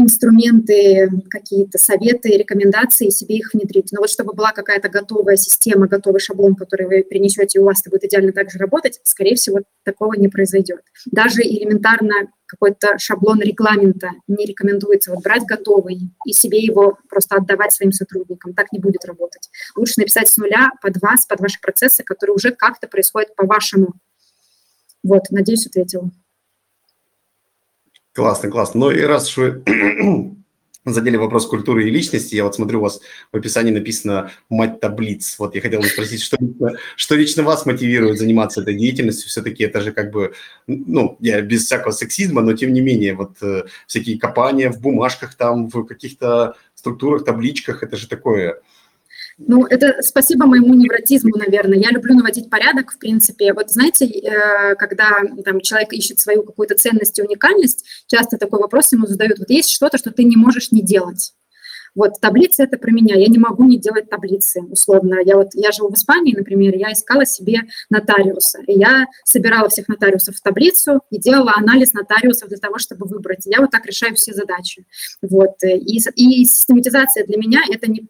[0.00, 3.92] инструменты, какие-то советы, рекомендации, себе их внедрить.
[3.92, 7.80] Но вот чтобы была какая-то готовая система, готовый шаблон, который вы принесете, и у вас
[7.80, 10.80] это будет идеально так же работать, скорее всего, такого не произойдет.
[11.10, 17.72] Даже элементарно какой-то шаблон регламента не рекомендуется вот брать готовый и себе его просто отдавать
[17.72, 18.54] своим сотрудникам.
[18.54, 19.48] Так не будет работать.
[19.76, 23.94] Лучше написать с нуля под вас, под ваши процессы, которые уже как-то происходят по-вашему.
[25.04, 26.10] Вот, надеюсь, ответила.
[28.12, 28.80] Классно, классно.
[28.80, 29.62] Ну и раз вы
[30.84, 33.00] задели вопрос культуры и личности, я вот смотрю, у вас
[33.32, 35.36] в описании написано «мать таблиц».
[35.38, 36.36] Вот я хотел бы спросить, что,
[36.96, 39.28] что лично вас мотивирует заниматься этой деятельностью?
[39.28, 40.34] Все-таки это же как бы,
[40.66, 45.34] ну, я без всякого сексизма, но тем не менее, вот э, всякие копания в бумажках
[45.34, 48.60] там, в каких-то структурах, табличках, это же такое
[49.46, 51.78] ну, это спасибо моему невротизму, наверное.
[51.78, 53.54] Я люблю наводить порядок, в принципе.
[53.54, 58.92] Вот знаете, э, когда там, человек ищет свою какую-то ценность и уникальность, часто такой вопрос
[58.92, 59.38] ему задают.
[59.38, 61.32] Вот есть что-то, что ты не можешь не делать.
[61.94, 63.16] Вот таблицы это про меня.
[63.16, 65.18] Я не могу не делать таблицы, условно.
[65.24, 68.60] Я вот я живу в Испании, например, я искала себе нотариуса.
[68.66, 73.46] И я собирала всех нотариусов в таблицу и делала анализ нотариусов для того, чтобы выбрать.
[73.46, 74.84] Я вот так решаю все задачи.
[75.22, 75.62] Вот.
[75.62, 78.06] И, и систематизация для меня это не,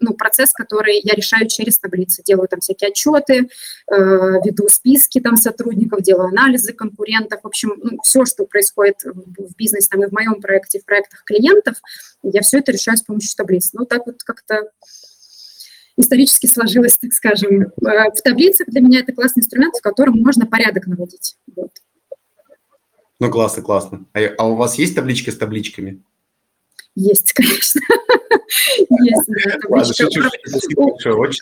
[0.00, 2.22] ну, процесс, который я решаю через таблицы.
[2.24, 3.48] Делаю там всякие отчеты,
[3.90, 7.40] э, веду списки там сотрудников, делаю анализы конкурентов.
[7.42, 11.24] В общем, ну, все, что происходит в бизнесе там, и в моем проекте, в проектах
[11.24, 11.76] клиентов,
[12.22, 13.70] я все это решаю с помощью таблиц.
[13.72, 14.70] Ну, так вот как-то
[15.96, 17.62] исторически сложилось, так скажем.
[17.62, 21.36] Э, в таблицах для меня это классный инструмент, в котором можно порядок наводить.
[21.54, 21.70] Вот.
[23.20, 24.06] Ну, классно, классно.
[24.14, 26.02] А, а у вас есть таблички с табличками?
[26.94, 27.80] Есть, конечно.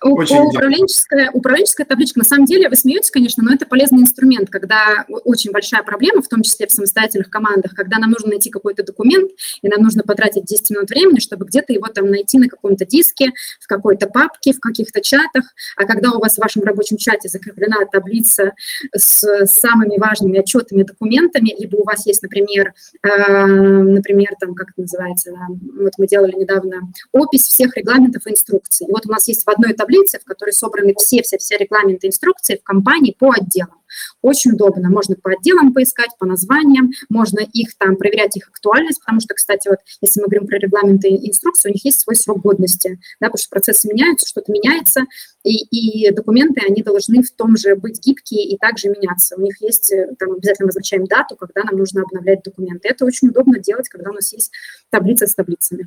[0.02, 5.50] Управленческая, управленческая табличка, на самом деле, вы смеетесь, конечно, но это полезный инструмент, когда очень
[5.50, 9.30] большая проблема, в том числе в самостоятельных командах, когда нам нужно найти какой-то документ,
[9.62, 13.32] и нам нужно потратить 10 минут времени, чтобы где-то его там найти на каком-то диске,
[13.60, 15.44] в какой-то папке, в каких-то чатах,
[15.76, 18.52] а когда у вас в вашем рабочем чате закреплена таблица
[18.94, 24.82] с самыми важными отчетами, документами, либо у вас есть, например, э, например, там, как это
[24.82, 25.46] называется, да,
[25.80, 26.80] вот мы делали недавно
[27.12, 28.86] опись всех регламентов и инструкций.
[28.90, 32.62] Вот у нас есть в одной таблице, в которой собраны все-все-все регламенты и инструкции в
[32.64, 33.80] компании по отделам.
[34.22, 34.90] Очень удобно.
[34.90, 39.68] Можно по отделам поискать, по названиям, можно их там проверять, их актуальность, потому что, кстати,
[39.68, 43.28] вот если мы говорим про регламенты и инструкции, у них есть свой срок годности, да,
[43.28, 45.02] потому что процессы меняются, что-то меняется,
[45.44, 49.36] и, и документы, они должны в том же быть гибкие и также меняться.
[49.36, 52.88] У них есть, э, там обязательно мы означаем дату, когда нам нужно обновлять документы.
[52.88, 54.52] Это очень удобно делать, когда у нас есть
[54.90, 55.86] таблица с таблицами.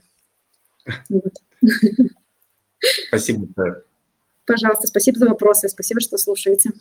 [1.09, 1.33] Вот.
[3.07, 3.47] Спасибо.
[4.45, 6.71] Пожалуйста, спасибо за вопросы, спасибо, что слушаете.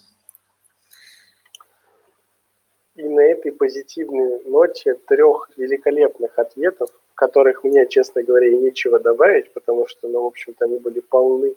[2.95, 9.53] И на этой позитивной ноте трех великолепных ответов, в которых мне, честно говоря, нечего добавить,
[9.53, 11.55] потому что, ну, в общем-то, они были полны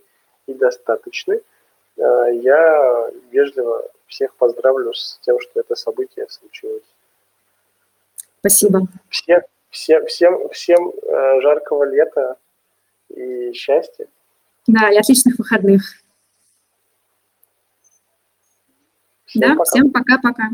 [0.47, 1.41] и достаточны,
[1.97, 2.01] э,
[2.41, 6.83] я вежливо всех поздравлю с тем, что это событие случилось.
[8.39, 8.81] Спасибо.
[9.09, 12.37] Все, все, всем, всем э, жаркого лета
[13.09, 14.07] и счастья.
[14.67, 15.81] Да, и отличных выходных.
[19.25, 19.63] Всем да, пока.
[19.63, 20.49] всем пока-пока.